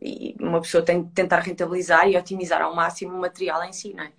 e 0.00 0.36
uma 0.38 0.60
pessoa 0.60 0.84
tem 0.84 1.02
de 1.02 1.10
tentar 1.10 1.40
rentabilizar 1.40 2.08
e 2.08 2.16
otimizar 2.16 2.62
ao 2.62 2.74
máximo 2.74 3.16
o 3.16 3.20
material 3.20 3.64
em 3.64 3.72
si, 3.72 3.92
não 3.94 4.04
é? 4.04 4.12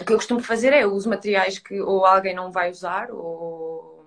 O 0.00 0.04
que 0.04 0.12
eu 0.12 0.16
costumo 0.16 0.40
fazer 0.40 0.72
é 0.74 0.84
eu 0.84 0.92
uso 0.92 1.08
materiais 1.08 1.58
que 1.58 1.80
ou 1.80 2.04
alguém 2.04 2.34
não 2.34 2.52
vai 2.52 2.70
usar 2.70 3.10
ou. 3.10 4.06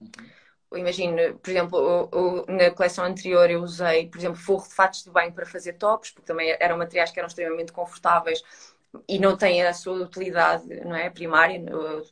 Uhum 0.00 0.37
imagino, 0.74 1.38
por 1.38 1.50
exemplo, 1.50 2.10
na 2.48 2.70
coleção 2.70 3.04
anterior 3.04 3.50
eu 3.50 3.62
usei, 3.62 4.08
por 4.08 4.18
exemplo, 4.18 4.36
forro 4.36 4.68
de 4.68 4.74
fatos 4.74 5.04
de 5.04 5.10
banho 5.10 5.32
para 5.32 5.46
fazer 5.46 5.74
tops, 5.74 6.10
porque 6.10 6.26
também 6.26 6.54
eram 6.60 6.76
materiais 6.78 7.10
que 7.10 7.18
eram 7.18 7.28
extremamente 7.28 7.72
confortáveis 7.72 8.42
e 9.06 9.18
não 9.18 9.36
têm 9.36 9.62
a 9.62 9.72
sua 9.74 10.02
utilidade 10.02 10.66
não 10.84 10.94
é, 10.96 11.10
primária. 11.10 11.62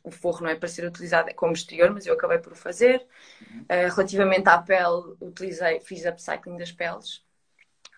O 0.03 0.11
forro 0.11 0.41
não 0.43 0.49
é 0.49 0.55
para 0.55 0.67
ser 0.69 0.85
utilizado 0.85 1.33
como 1.35 1.53
exterior, 1.53 1.91
mas 1.91 2.05
eu 2.05 2.13
acabei 2.13 2.37
por 2.39 2.53
o 2.53 2.55
fazer. 2.55 3.05
Uh, 3.41 3.93
relativamente 3.95 4.47
à 4.49 4.57
pele, 4.59 5.15
utilizei, 5.21 5.79
fiz 5.81 6.05
upcycling 6.05 6.57
das 6.57 6.71
peles. 6.71 7.23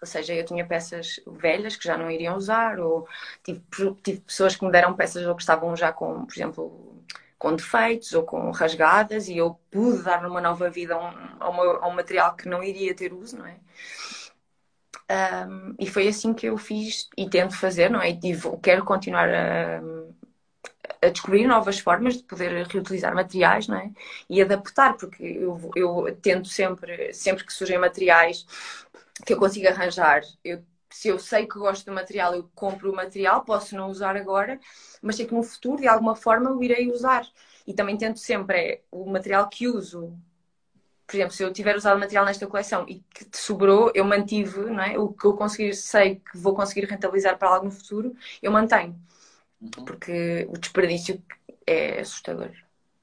Ou 0.01 0.07
seja, 0.07 0.33
eu 0.33 0.45
tinha 0.45 0.65
peças 0.65 1.19
velhas 1.27 1.75
que 1.75 1.83
já 1.85 1.97
não 1.97 2.09
iriam 2.09 2.37
usar, 2.37 2.79
ou 2.79 3.07
tive, 3.43 3.61
tive 4.01 4.21
pessoas 4.21 4.55
que 4.55 4.65
me 4.65 4.71
deram 4.71 4.93
peças 4.95 5.25
ou 5.25 5.35
que 5.35 5.41
estavam 5.41 5.75
já 5.75 5.91
com, 5.91 6.25
por 6.25 6.33
exemplo, 6.33 6.98
com 7.39 7.55
defeitos 7.55 8.13
ou 8.13 8.23
com 8.23 8.51
rasgadas 8.51 9.29
e 9.29 9.37
eu 9.37 9.57
pude 9.71 10.03
dar 10.03 10.25
uma 10.25 10.41
nova 10.41 10.69
vida 10.69 10.93
a 10.93 10.99
um, 11.49 11.61
a, 11.61 11.87
um 11.87 11.95
material 11.95 12.35
que 12.35 12.49
não 12.49 12.61
iria 12.61 12.93
ter 12.93 13.13
uso, 13.13 13.37
não 13.37 13.45
é? 13.47 13.55
Um, 15.47 15.73
e 15.79 15.87
foi 15.87 16.07
assim 16.07 16.33
que 16.33 16.45
eu 16.47 16.57
fiz 16.57 17.09
e 17.17 17.27
tento 17.27 17.57
fazer, 17.57 17.89
não 17.89 18.01
é? 18.01 18.11
E 18.11 18.19
quero 18.61 18.83
continuar 18.83 19.29
a, 19.29 19.81
a, 21.01 21.09
descobrir 21.09 21.47
novas 21.47 21.79
formas 21.79 22.17
de 22.17 22.23
poder 22.23 22.67
reutilizar 22.67 23.15
materiais, 23.15 23.67
não 23.67 23.77
é? 23.77 23.89
E 24.29 24.41
adaptar, 24.41 24.97
porque 24.97 25.23
eu, 25.23 25.71
eu 25.75 26.15
tento 26.21 26.49
sempre, 26.49 27.13
sempre 27.13 27.45
que 27.45 27.53
surgem 27.53 27.79
materiais 27.79 28.45
que 29.25 29.33
eu 29.33 29.37
consiga 29.37 29.71
arranjar, 29.71 30.21
eu 30.43 30.63
se 30.89 31.07
eu 31.07 31.19
sei 31.19 31.45
que 31.45 31.59
gosto 31.59 31.85
do 31.85 31.91
material, 31.91 32.35
eu 32.35 32.49
compro 32.55 32.91
o 32.91 32.95
material, 32.95 33.43
posso 33.43 33.75
não 33.75 33.89
usar 33.89 34.15
agora, 34.15 34.59
mas 35.01 35.15
sei 35.15 35.25
que 35.25 35.33
no 35.33 35.43
futuro, 35.43 35.81
de 35.81 35.87
alguma 35.87 36.15
forma, 36.15 36.49
eu 36.49 36.63
irei 36.63 36.91
usar. 36.91 37.25
E 37.65 37.73
também 37.73 37.97
tento 37.97 38.19
sempre 38.19 38.57
é, 38.57 38.81
o 38.91 39.05
material 39.05 39.47
que 39.47 39.67
uso. 39.67 40.17
Por 41.05 41.15
exemplo, 41.15 41.33
se 41.33 41.43
eu 41.43 41.51
tiver 41.53 41.75
usado 41.75 41.99
material 41.99 42.25
nesta 42.25 42.47
coleção 42.47 42.85
e 42.87 42.99
que 43.13 43.25
te 43.25 43.37
sobrou, 43.37 43.91
eu 43.95 44.05
mantive, 44.05 44.59
não 44.61 44.83
é? 44.83 44.97
O 44.97 45.11
que 45.13 45.25
eu 45.25 45.33
conseguir, 45.33 45.73
sei 45.75 46.15
que 46.15 46.37
vou 46.37 46.55
conseguir 46.55 46.85
rentabilizar 46.85 47.37
para 47.37 47.49
algo 47.49 47.65
no 47.65 47.71
futuro, 47.71 48.15
eu 48.41 48.51
mantenho. 48.51 48.99
Uhum. 49.61 49.69
Porque 49.85 50.47
o 50.49 50.57
desperdício 50.57 51.21
é 51.65 51.99
assustador. 51.99 52.51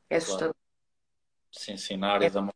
É 0.08 0.16
assustador. 0.16 0.54
Claro. 0.54 0.56
Sim, 1.52 1.76
sim, 1.76 1.96
na 1.96 2.12
área 2.12 2.26
é. 2.26 2.30
da 2.30 2.48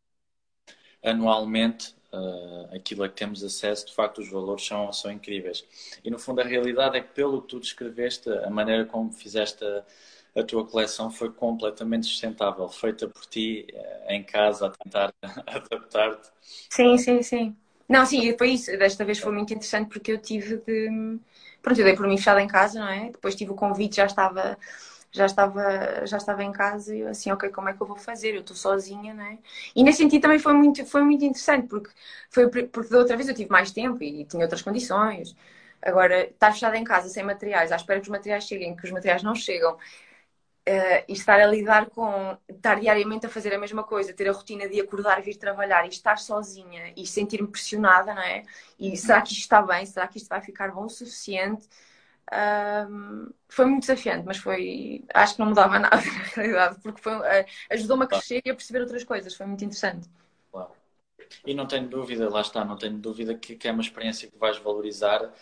anualmente 1.03 1.97
uh, 2.13 2.75
aquilo 2.75 3.03
a 3.03 3.09
que 3.09 3.15
temos 3.15 3.43
acesso, 3.43 3.87
de 3.87 3.95
facto, 3.95 4.19
os 4.21 4.31
valores 4.31 4.65
são, 4.67 4.93
são 4.93 5.11
incríveis. 5.11 5.65
E 6.05 6.11
no 6.11 6.19
fundo, 6.19 6.41
a 6.41 6.45
realidade 6.45 6.97
é 6.97 7.01
que, 7.01 7.13
pelo 7.15 7.43
que 7.43 7.49
tu 7.49 7.61
descreveste, 7.61 8.31
a 8.31 8.51
maneira 8.51 8.85
como 8.85 9.13
fizeste 9.13 9.65
a, 9.65 10.41
a 10.41 10.45
tua 10.45 10.65
coleção 10.67 11.11
foi 11.11 11.31
completamente 11.31 12.07
sustentável, 12.07 12.69
feita 12.69 13.09
por 13.09 13.25
ti 13.27 13.67
uh, 13.73 14.13
em 14.13 14.23
casa, 14.23 14.67
a 14.67 14.71
tentar 14.71 15.13
adaptar-te. 15.47 16.29
Sim, 16.71 16.99
sim, 16.99 17.23
sim. 17.23 17.57
Não, 17.89 18.07
sim, 18.07 18.37
foi 18.39 18.51
isso. 18.51 18.71
Desta 18.79 19.05
vez 19.05 19.19
foi 19.19 19.33
muito 19.33 19.53
interessante 19.53 19.89
porque 19.89 20.13
eu 20.13 20.19
tive 20.19 20.59
de. 20.59 21.19
Pronto, 21.61 21.79
eu 21.79 21.85
dei 21.85 21.97
por 21.97 22.07
mim 22.07 22.17
fechada 22.17 22.41
em 22.41 22.47
casa, 22.47 22.79
não 22.79 22.89
é? 22.89 23.11
Depois 23.11 23.35
tive 23.35 23.51
o 23.51 23.55
convite, 23.55 23.97
já 23.97 24.07
estava 24.07 24.57
já 25.13 25.27
estava, 25.27 26.07
já 26.07 26.17
estava 26.17 26.43
em 26.45 26.53
casa 26.53 26.95
e 26.95 27.01
eu 27.01 27.09
assim, 27.09 27.31
ok, 27.33 27.51
como 27.51 27.69
é 27.69 27.75
que 27.75 27.81
eu 27.83 27.87
vou 27.87 27.97
fazer? 27.97 28.35
Eu 28.35 28.41
estou 28.41 28.57
sozinha, 28.57 29.13
né? 29.15 29.39
E 29.75 29.83
nesse 29.85 29.99
sentido 29.99 30.23
também 30.23 30.39
foi 30.39 30.53
muito, 30.55 30.85
foi 30.87 31.03
muito 31.03 31.25
interessante, 31.25 31.67
porque, 31.69 31.91
foi, 32.31 32.49
porque 32.49 32.91
da 32.91 32.99
outra 32.99 33.17
vez 33.17 33.29
eu 33.29 33.35
tive 33.35 33.51
mais 33.51 33.71
tempo 33.73 34.03
e 34.03 34.25
tinha 34.25 34.43
outras 34.45 34.63
condições. 34.63 35.35
Agora, 35.83 36.25
estar 36.29 36.53
fechada 36.53 36.77
em 36.77 36.85
casa 36.85 37.09
sem 37.09 37.25
materiais, 37.25 37.73
à 37.73 37.77
espera 37.77 38.01
que 38.01 38.05
os 38.07 38.11
materiais 38.11 38.45
cheguem, 38.45 38.77
que 38.77 38.85
os 38.85 38.91
materiais 38.93 39.23
não 39.23 39.35
chegam, 39.35 39.77
Uh, 40.69 41.03
e 41.09 41.15
estar 41.15 41.41
a 41.41 41.47
lidar 41.47 41.87
com 41.91 42.37
estar 42.49 42.79
diariamente 42.79 43.27
a 43.27 43.31
fazer 43.31 43.53
a 43.55 43.59
mesma 43.59 43.83
coisa, 43.83 44.13
ter 44.13 44.29
a 44.29 44.33
rotina 44.33 44.69
de 44.69 44.79
acordar, 44.79 45.21
vir 45.23 45.37
trabalhar 45.37 45.85
e 45.87 45.89
estar 45.89 46.19
sozinha 46.19 46.93
e 46.97 47.07
sentir-me 47.07 47.49
pressionada, 47.49 48.15
não 48.15 48.23
é? 48.23 48.45
E 48.79 48.95
será 48.97 49.23
que 49.23 49.33
isto 49.33 49.41
está 49.41 49.63
bem? 49.63 49.87
Será 49.87 50.07
que 50.07 50.19
isto 50.19 50.29
vai 50.29 50.41
ficar 50.43 50.71
bom 50.71 50.85
o 50.85 50.89
suficiente? 50.91 51.67
Um, 52.33 53.33
foi 53.49 53.65
muito 53.67 53.83
desafiante, 53.83 54.25
mas 54.25 54.39
foi. 54.39 55.05
Acho 55.13 55.35
que 55.35 55.41
não 55.41 55.49
mudava 55.49 55.79
nada 55.81 55.97
na 55.97 56.23
realidade, 56.35 56.81
porque 56.83 57.01
foi, 57.01 57.15
uh, 57.17 57.47
ajudou-me 57.71 58.05
a 58.05 58.07
crescer 58.09 58.41
e 58.45 58.51
a 58.51 58.55
perceber 58.55 58.81
outras 58.81 59.05
coisas. 59.05 59.35
Foi 59.35 59.47
muito 59.47 59.65
interessante. 59.65 60.09
Claro. 60.51 60.73
E 61.47 61.55
não 61.55 61.67
tenho 61.67 61.89
dúvida, 61.89 62.29
lá 62.29 62.41
está, 62.41 62.65
não 62.65 62.77
tenho 62.77 62.99
dúvida 62.99 63.35
que, 63.35 63.57
que 63.57 63.69
é 63.69 63.73
uma 63.73 63.83
experiência 63.83 64.31
que 64.31 64.39
vais 64.39 64.59
valorizar, 64.59 65.33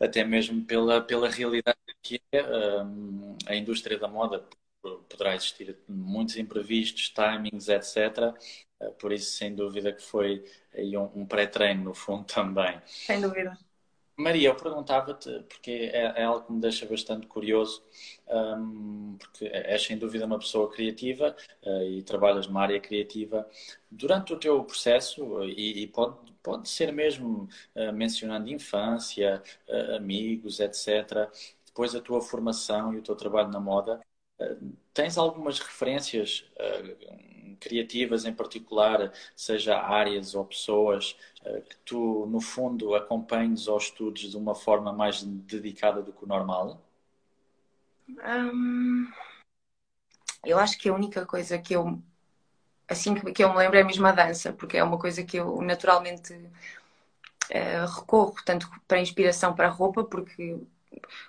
até 0.00 0.24
mesmo 0.24 0.64
pela, 0.64 1.00
pela 1.00 1.28
realidade 1.28 1.78
que 2.02 2.20
é 2.32 2.82
um, 2.82 3.36
a 3.46 3.54
indústria 3.54 3.98
da 3.98 4.08
moda. 4.08 4.44
Poderá 4.82 5.34
existir 5.36 5.78
muitos 5.88 6.36
imprevistos, 6.36 7.08
timings, 7.10 7.68
etc. 7.68 8.34
Uh, 8.80 8.92
por 8.94 9.12
isso, 9.12 9.30
sem 9.32 9.54
dúvida, 9.54 9.92
que 9.92 10.02
foi 10.02 10.44
aí 10.74 10.96
um, 10.96 11.08
um 11.20 11.26
pré-treino, 11.26 11.84
no 11.84 11.94
fundo, 11.94 12.24
também. 12.32 12.80
Sem 13.06 13.20
dúvida. 13.20 13.56
Maria, 14.16 14.48
eu 14.50 14.56
perguntava-te, 14.56 15.42
porque 15.48 15.90
é, 15.92 16.20
é, 16.20 16.24
algo 16.24 16.46
que 16.46 16.52
me 16.52 16.60
deixa 16.60 16.86
bastante 16.86 17.26
curioso, 17.26 17.82
um, 18.28 19.16
porque 19.18 19.46
és 19.46 19.82
sem 19.82 19.98
dúvida 19.98 20.26
uma 20.26 20.38
pessoa 20.38 20.70
criativa 20.70 21.34
uh, 21.64 21.82
e 21.84 22.02
trabalhas 22.02 22.46
numa 22.46 22.62
área 22.62 22.80
criativa. 22.80 23.48
Durante 23.90 24.32
o 24.34 24.38
teu 24.38 24.62
processo, 24.64 25.42
e, 25.44 25.82
e 25.82 25.86
pode, 25.88 26.16
pode 26.42 26.68
ser 26.68 26.92
mesmo 26.92 27.48
uh, 27.74 27.92
mencionando 27.92 28.50
infância, 28.50 29.42
uh, 29.68 29.96
amigos, 29.96 30.60
etc., 30.60 31.30
depois 31.66 31.94
a 31.94 32.00
tua 32.00 32.20
formação 32.20 32.92
e 32.94 32.98
o 32.98 33.02
teu 33.02 33.16
trabalho 33.16 33.48
na 33.48 33.58
moda, 33.58 33.98
tens 34.92 35.16
algumas 35.16 35.58
referências 35.58 36.44
criativas 37.62 38.24
em 38.24 38.32
particular, 38.34 39.12
seja 39.36 39.78
áreas 39.78 40.34
ou 40.34 40.44
pessoas, 40.44 41.16
eh, 41.44 41.62
que 41.68 41.76
tu, 41.84 42.26
no 42.26 42.40
fundo, 42.40 42.94
acompanhes 42.94 43.68
aos 43.68 43.84
estudos 43.84 44.30
de 44.30 44.36
uma 44.36 44.54
forma 44.54 44.92
mais 44.92 45.22
dedicada 45.22 46.02
do 46.02 46.12
que 46.12 46.24
o 46.24 46.28
normal? 46.28 46.80
Hum, 48.08 49.08
eu 50.44 50.58
acho 50.58 50.78
que 50.78 50.88
a 50.88 50.94
única 50.94 51.24
coisa 51.24 51.58
que 51.58 51.74
eu, 51.74 52.02
assim 52.88 53.14
que, 53.14 53.44
eu 53.44 53.50
me 53.50 53.58
lembro 53.58 53.78
é 53.78 53.82
a 53.82 54.12
dança, 54.12 54.52
porque 54.52 54.76
é 54.76 54.84
uma 54.84 54.98
coisa 54.98 55.22
que 55.24 55.36
eu 55.36 55.62
naturalmente 55.62 56.34
uh, 56.34 57.86
recorro, 57.96 58.34
tanto 58.44 58.68
para 58.86 59.00
inspiração 59.00 59.54
para 59.54 59.68
roupa, 59.68 60.04
porque 60.04 60.58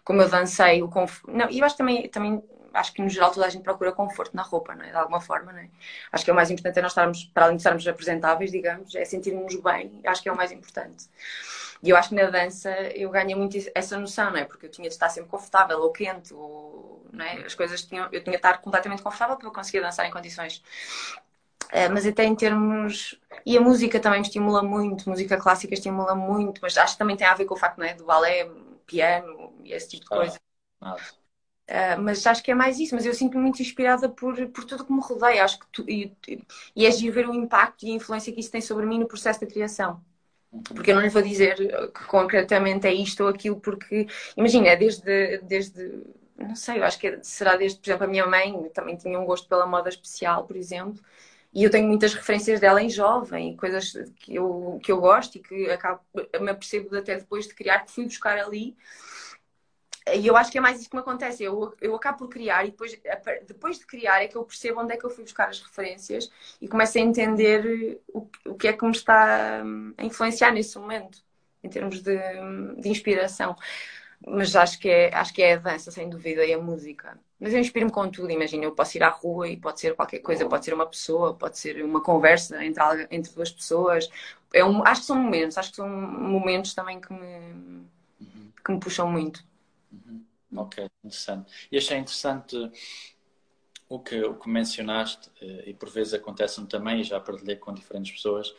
como 0.04 0.22
eu 0.22 0.30
dancei, 0.30 0.82
o 0.82 0.90
conf... 0.90 1.24
não, 1.28 1.50
e 1.50 1.60
eu 1.60 1.66
acho 1.66 1.78
também, 1.78 2.10
também 2.10 2.44
acho 2.74 2.94
que 2.94 3.02
no 3.02 3.10
geral 3.10 3.32
toda 3.32 3.46
a 3.46 3.50
gente 3.50 3.64
procura 3.64 3.92
conforto 3.92 4.36
na 4.36 4.42
roupa, 4.42 4.76
não 4.76 4.84
é? 4.84 4.90
De 4.90 4.98
alguma 4.98 5.22
forma, 5.22 5.52
não 5.52 5.60
é? 5.60 5.70
Acho 6.12 6.24
que 6.26 6.30
é 6.32 6.34
o 6.34 6.36
mais 6.36 6.50
importante 6.50 6.80
é 6.80 6.82
nós 6.82 6.92
estarmos, 6.92 7.24
para 7.26 7.46
além 7.46 7.58
de 7.58 7.62
estarmos 7.62 7.88
apresentáveis, 7.88 8.52
digamos, 8.52 8.96
é 8.96 9.06
sentirmos 9.06 9.56
bem, 9.56 10.02
acho 10.06 10.22
que 10.22 10.30
é 10.30 10.32
o 10.32 10.36
mais 10.36 10.52
importante. 10.52 11.08
E 11.84 11.90
eu 11.90 11.98
acho 11.98 12.10
que 12.10 12.16
na 12.16 12.30
dança 12.30 12.72
eu 12.96 13.10
ganhei 13.10 13.36
muito 13.36 13.58
essa 13.76 13.98
noção, 13.98 14.32
não 14.32 14.38
é? 14.38 14.46
Porque 14.46 14.66
eu 14.66 14.72
tinha 14.72 14.88
de 14.88 14.94
estar 14.94 15.10
sempre 15.10 15.30
confortável 15.30 15.80
ou 15.80 15.92
quente, 15.92 16.34
ou, 16.34 17.06
não 17.12 17.26
é? 17.26 17.46
As 17.46 17.54
coisas 17.54 17.82
tinham, 17.84 18.06
eu 18.06 18.24
tinha 18.24 18.32
de 18.32 18.38
estar 18.38 18.60
completamente 18.60 19.04
confortável 19.04 19.36
para 19.36 19.48
eu 19.48 19.52
conseguir 19.52 19.82
dançar 19.82 20.08
em 20.08 20.12
condições. 20.12 20.64
Uh, 21.66 21.92
mas 21.92 22.06
até 22.06 22.24
em 22.24 22.36
termos. 22.36 23.20
E 23.46 23.58
a 23.58 23.62
música 23.62 24.00
também 24.00 24.22
me 24.22 24.26
estimula 24.26 24.64
muito, 24.64 25.10
música 25.10 25.38
clássica 25.38 25.74
estimula 25.74 26.16
muito, 26.16 26.62
mas 26.62 26.78
acho 26.78 26.94
que 26.94 27.00
também 27.00 27.18
tem 27.18 27.28
a 27.28 27.34
ver 27.34 27.46
com 27.46 27.56
o 27.56 27.58
facto 27.58 27.80
não 27.80 27.86
é, 27.86 27.94
do 27.94 28.06
balé, 28.06 28.50
piano 28.86 29.54
e 29.64 29.74
esse 29.74 29.90
tipo 29.90 30.04
de 30.04 30.10
coisa. 30.10 30.40
Ah, 30.80 30.96
Uh, 31.70 32.02
mas 32.02 32.26
acho 32.28 32.44
que 32.44 32.52
é 32.52 32.56
mais 32.56 32.78
isso, 32.78 32.94
mas 32.94 33.06
eu 33.06 33.14
sinto-me 33.14 33.42
muito 33.42 33.62
inspirada 33.62 34.10
por, 34.10 34.36
por 34.50 34.66
tudo 34.66 34.86
que 34.86 34.92
me 34.92 35.00
rodeia, 35.02 35.46
acho 35.46 35.60
que 35.60 35.66
tu, 35.72 35.90
e, 35.90 36.14
e 36.76 36.86
é 36.86 36.90
de 36.90 37.10
ver 37.10 37.28
o 37.28 37.34
impacto 37.34 37.86
e 37.86 37.92
a 37.92 37.96
influência 37.96 38.34
que 38.34 38.42
isso 38.42 38.52
tem 38.52 38.60
sobre 38.60 38.86
mim 38.86 39.00
no 39.00 39.08
processo 39.08 39.40
da 39.40 39.48
criação. 39.48 40.04
Porque 40.76 40.92
eu 40.92 40.96
não 40.96 41.02
lhe 41.02 41.10
vou 41.10 41.22
dizer 41.22 41.56
que 41.56 42.04
concretamente 42.06 42.86
é 42.86 42.94
isto 42.94 43.24
ou 43.24 43.30
aquilo, 43.30 43.60
porque 43.60 44.06
imagina, 44.36 44.68
é 44.68 44.76
desde, 44.76 45.38
desde 45.40 46.04
não 46.38 46.56
sei, 46.56 46.80
eu 46.80 46.84
acho 46.84 47.00
que 47.00 47.20
será 47.24 47.56
desde, 47.56 47.80
por 47.80 47.90
exemplo, 47.90 48.06
a 48.06 48.10
minha 48.10 48.28
mãe 48.28 48.70
também 48.74 48.96
tinha 48.96 49.20
um 49.20 49.26
gosto 49.26 49.48
pela 49.48 49.66
moda 49.66 49.90
especial, 49.90 50.46
por 50.46 50.56
exemplo, 50.56 51.02
e 51.54 51.64
eu 51.64 51.70
tenho 51.70 51.88
muitas 51.88 52.14
referências 52.14 52.60
dela 52.60 52.82
em 52.82 52.90
jovem, 52.90 53.56
coisas 53.56 53.94
que 54.18 54.36
eu, 54.36 54.80
que 54.84 54.92
eu 54.92 55.00
gosto 55.00 55.38
e 55.38 55.40
que 55.40 55.70
acabo, 55.70 56.02
me 56.42 56.52
apercebo 56.52 56.96
até 56.96 57.18
depois 57.18 57.48
de 57.48 57.54
criar, 57.54 57.80
que 57.80 57.92
fui 57.92 58.06
buscar 58.06 58.38
ali 58.38 58.76
e 60.16 60.28
eu 60.28 60.36
acho 60.36 60.52
que 60.52 60.58
é 60.58 60.62
mais 60.62 60.80
isso 60.80 60.90
que 60.90 60.96
me 60.96 61.02
acontece. 61.02 61.44
Eu, 61.44 61.74
eu 61.82 61.96
acabo 61.96 62.20
por 62.20 62.30
criar 62.30 62.66
e 62.66 62.72
depois, 62.72 63.00
depois 63.48 63.80
de 63.80 63.86
criar 63.86 64.22
é 64.24 64.28
que 64.28 64.36
eu 64.36 64.44
percebo 64.44 64.82
onde 64.82 64.94
é 64.94 64.98
que 64.98 65.06
eu 65.06 65.10
fui 65.10 65.24
buscar 65.24 65.50
as 65.50 65.62
referências 65.62 66.30
e 66.62 66.68
começo 66.68 66.98
a 66.98 67.02
entender 67.02 68.02
o, 68.14 68.28
o 68.48 68.56
que 68.56 68.68
é 68.68 68.74
que 68.74 68.84
me 68.86 68.92
está 68.92 69.62
hum, 69.66 69.94
a 69.98 70.04
influenciar 70.06 70.52
nesse 70.52 70.78
momento, 70.78 71.24
em 71.64 71.70
termos 71.70 72.02
de, 72.02 72.18
de 72.78 72.90
inspiração. 72.90 73.56
Mas 74.26 74.56
acho 74.56 74.80
que, 74.80 74.90
é, 74.90 75.14
acho 75.14 75.34
que 75.34 75.42
é 75.42 75.54
a 75.54 75.58
dança, 75.58 75.92
sem 75.92 76.10
dúvida, 76.10 76.46
e 76.46 76.54
a 76.54 76.58
música. 76.58 77.20
Mas 77.40 77.54
eu 77.54 77.60
inspiro-me 77.60 77.92
com 77.92 78.10
tudo, 78.10 78.32
imagina, 78.32 78.64
eu 78.64 78.72
posso 78.74 78.98
ir 78.98 79.04
à 79.04 79.10
rua 79.10 79.50
e 79.50 79.58
pode 79.58 79.80
ser 79.82 79.96
qualquer 79.96 80.20
coisa, 80.20 80.48
pode 80.48 80.64
ser 80.64 80.74
uma 80.74 80.86
pessoa, 80.86 81.34
pode 81.34 81.58
ser 81.60 81.84
uma 81.84 82.02
conversa 82.02 82.64
entre, 82.64 82.82
entre 83.12 83.34
duas 83.34 83.52
pessoas. 83.52 84.10
É 84.54 84.64
um, 84.64 84.86
acho 84.86 85.02
que 85.02 85.08
são 85.08 85.18
momentos, 85.18 85.58
acho 85.58 85.72
que 85.72 85.76
são 85.76 85.90
momentos 85.90 86.74
também 86.74 87.02
que 87.02 87.12
me, 87.12 87.86
que 88.64 88.72
me 88.72 88.80
puxam 88.80 89.10
muito. 89.12 89.44
Uhum. 89.94 90.26
Ok, 90.56 90.78
interessante. 91.04 91.52
E 91.72 91.78
achei 91.78 91.98
interessante 91.98 92.56
o 93.90 94.00
que, 94.00 94.22
o 94.24 94.36
que 94.36 94.50
mencionaste, 94.50 95.30
eh, 95.42 95.64
e 95.70 95.74
por 95.74 95.90
vezes 95.90 96.14
acontece 96.14 96.66
também, 96.68 97.02
e 97.02 97.04
já 97.04 97.20
partilhei 97.20 97.56
com 97.56 97.74
diferentes 97.74 98.12
pessoas, 98.12 98.54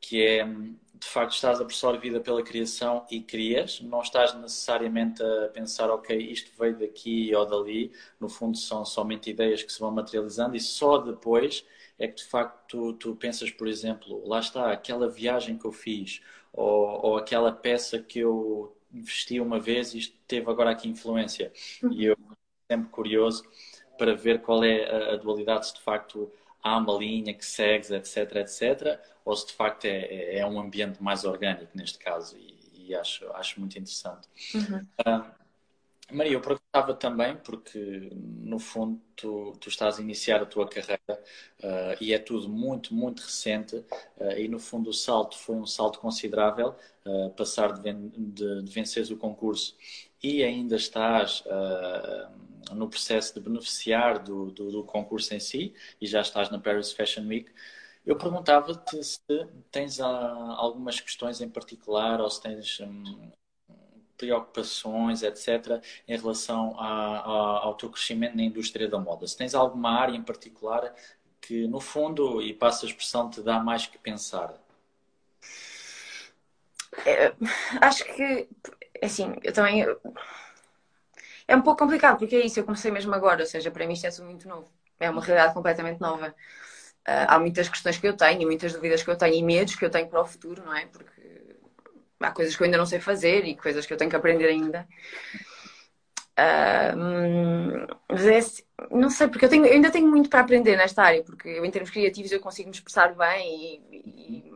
que 0.00 0.24
é 0.24 0.44
de 0.44 1.08
facto 1.08 1.32
estás 1.34 1.60
absorvida 1.60 2.20
pela 2.20 2.42
criação 2.44 3.06
e 3.10 3.20
crias, 3.20 3.80
não 3.80 4.02
estás 4.02 4.34
necessariamente 4.34 5.22
a 5.22 5.48
pensar, 5.48 5.90
ok, 5.90 6.16
isto 6.16 6.50
veio 6.58 6.78
daqui 6.78 7.34
ou 7.34 7.44
dali, 7.46 7.92
no 8.20 8.28
fundo 8.28 8.56
são 8.56 8.84
somente 8.84 9.30
ideias 9.30 9.62
que 9.64 9.72
se 9.72 9.80
vão 9.80 9.90
materializando 9.90 10.56
e 10.56 10.60
só 10.60 10.98
depois 10.98 11.64
é 11.98 12.08
que 12.08 12.16
de 12.16 12.24
facto 12.24 12.66
tu, 12.68 12.92
tu 12.94 13.16
pensas, 13.16 13.50
por 13.50 13.68
exemplo, 13.68 14.26
lá 14.26 14.40
está, 14.40 14.72
aquela 14.72 15.08
viagem 15.08 15.58
que 15.58 15.64
eu 15.66 15.72
fiz 15.72 16.20
ou, 16.52 17.04
ou 17.06 17.16
aquela 17.18 17.52
peça 17.52 17.98
que 18.00 18.20
eu 18.20 18.76
vesti 18.92 19.40
uma 19.40 19.58
vez 19.58 19.94
e 19.94 19.98
isto 19.98 20.16
teve 20.26 20.50
agora 20.50 20.70
aqui 20.70 20.88
influência. 20.88 21.52
E 21.90 22.04
eu 22.04 22.16
sempre 22.70 22.90
curioso 22.90 23.44
para 23.98 24.14
ver 24.14 24.40
qual 24.40 24.64
é 24.64 24.84
a, 24.84 25.14
a, 25.14 25.16
dualidade, 25.16 25.68
se 25.68 25.74
de 25.74 25.80
facto 25.80 26.30
há 26.62 26.76
uma 26.78 26.94
linha 26.94 27.34
que 27.34 27.44
segues, 27.44 27.90
etc, 27.90 28.36
etc, 28.36 29.00
ou 29.24 29.36
se 29.36 29.46
de 29.48 29.52
facto 29.52 29.84
é, 29.84 29.98
é, 29.98 30.38
é 30.38 30.46
um 30.46 30.58
ambiente 30.60 31.02
mais 31.02 31.24
orgânico 31.24 31.70
neste 31.74 31.98
caso. 31.98 32.36
E, 32.36 32.62
e 32.74 32.94
acho, 32.94 33.30
acho 33.32 33.60
muito 33.60 33.78
interessante. 33.78 34.28
Uhum. 34.54 34.86
Uh, 35.00 35.41
Maria, 36.10 36.32
eu 36.32 36.40
perguntava 36.40 36.94
também, 36.94 37.36
porque 37.36 38.10
no 38.12 38.58
fundo 38.58 39.00
tu, 39.16 39.52
tu 39.60 39.68
estás 39.68 39.98
a 39.98 40.02
iniciar 40.02 40.42
a 40.42 40.46
tua 40.46 40.68
carreira 40.68 41.00
uh, 41.08 41.96
e 42.00 42.12
é 42.12 42.18
tudo 42.18 42.48
muito, 42.48 42.94
muito 42.94 43.20
recente 43.22 43.76
uh, 43.76 44.32
e 44.36 44.48
no 44.48 44.58
fundo 44.58 44.90
o 44.90 44.92
salto 44.92 45.38
foi 45.38 45.56
um 45.56 45.66
salto 45.66 45.98
considerável, 46.00 46.74
uh, 47.06 47.30
passar 47.30 47.72
de, 47.72 47.80
ven 47.80 48.12
de, 48.16 48.62
de 48.62 48.72
venceres 48.72 49.10
o 49.10 49.16
concurso 49.16 49.76
e 50.22 50.42
ainda 50.44 50.76
estás 50.76 51.42
no 52.72 52.88
processo 52.88 53.34
de 53.34 53.40
beneficiar 53.40 54.20
do, 54.20 54.52
do, 54.52 54.70
do, 54.70 54.84
concurso 54.84 55.34
em 55.34 55.40
si 55.40 55.74
e 56.00 56.06
já 56.06 56.20
estás 56.20 56.48
na 56.48 56.60
Paris 56.60 56.92
Fashion 56.92 57.26
Week. 57.26 57.50
Eu 58.06 58.16
perguntava-te 58.16 59.02
se 59.02 59.20
tens 59.70 59.98
algumas 60.00 61.00
questões 61.00 61.40
em 61.40 61.48
particular 61.48 62.20
ou 62.20 62.30
se 62.30 62.40
tens 62.40 62.78
um, 62.80 63.32
preocupações, 64.22 65.24
etc., 65.24 65.82
em 66.06 66.16
relação 66.16 66.78
a, 66.78 67.18
a, 67.18 67.64
ao 67.64 67.74
teu 67.74 67.90
crescimento 67.90 68.36
na 68.36 68.44
indústria 68.44 68.88
da 68.88 68.98
moda? 68.98 69.26
Se 69.26 69.36
tens 69.36 69.52
alguma 69.52 69.90
área 69.90 70.16
em 70.16 70.22
particular 70.22 70.94
que, 71.40 71.66
no 71.66 71.80
fundo, 71.80 72.40
e 72.40 72.54
passa 72.54 72.86
a 72.86 72.88
expressão, 72.88 73.28
te 73.28 73.42
dá 73.42 73.58
mais 73.58 73.84
que 73.86 73.98
pensar? 73.98 74.54
É, 77.04 77.34
acho 77.80 78.04
que, 78.04 78.48
assim, 79.02 79.34
eu 79.42 79.52
também. 79.52 79.84
É 81.48 81.56
um 81.56 81.62
pouco 81.62 81.80
complicado, 81.80 82.18
porque 82.18 82.36
é 82.36 82.46
isso, 82.46 82.60
eu 82.60 82.64
comecei 82.64 82.92
mesmo 82.92 83.12
agora, 83.12 83.40
ou 83.40 83.46
seja, 83.46 83.72
para 83.72 83.86
mim 83.86 83.94
isto 83.94 84.06
é 84.06 84.10
tudo 84.10 84.26
muito 84.26 84.48
novo. 84.48 84.70
É 85.00 85.10
uma 85.10 85.20
realidade 85.20 85.52
completamente 85.52 86.00
nova. 86.00 86.28
Uh, 86.28 87.26
há 87.26 87.38
muitas 87.40 87.68
questões 87.68 87.98
que 87.98 88.06
eu 88.06 88.16
tenho, 88.16 88.46
muitas 88.46 88.72
dúvidas 88.72 89.02
que 89.02 89.10
eu 89.10 89.16
tenho 89.16 89.34
e 89.34 89.42
medos 89.42 89.74
que 89.74 89.84
eu 89.84 89.90
tenho 89.90 90.08
para 90.08 90.20
o 90.20 90.24
futuro, 90.24 90.64
não 90.64 90.72
é? 90.76 90.86
Porque 90.86 91.41
há 92.22 92.30
coisas 92.30 92.56
que 92.56 92.62
eu 92.62 92.64
ainda 92.66 92.78
não 92.78 92.86
sei 92.86 93.00
fazer 93.00 93.44
e 93.44 93.56
coisas 93.56 93.86
que 93.86 93.92
eu 93.92 93.96
tenho 93.96 94.10
que 94.10 94.16
aprender 94.16 94.46
ainda. 94.46 94.86
Uh, 96.32 97.86
mas 98.08 98.26
é, 98.26 98.38
assim, 98.38 98.62
não 98.90 99.10
sei, 99.10 99.28
porque 99.28 99.44
eu, 99.44 99.48
tenho, 99.48 99.66
eu 99.66 99.72
ainda 99.74 99.90
tenho 99.90 100.08
muito 100.08 100.30
para 100.30 100.40
aprender 100.40 100.76
nesta 100.76 101.02
área, 101.02 101.22
porque 101.22 101.48
eu, 101.48 101.64
em 101.64 101.70
termos 101.70 101.90
criativos 101.90 102.32
eu 102.32 102.40
consigo 102.40 102.70
me 102.70 102.74
expressar 102.74 103.14
bem 103.14 103.82
e, 103.92 104.52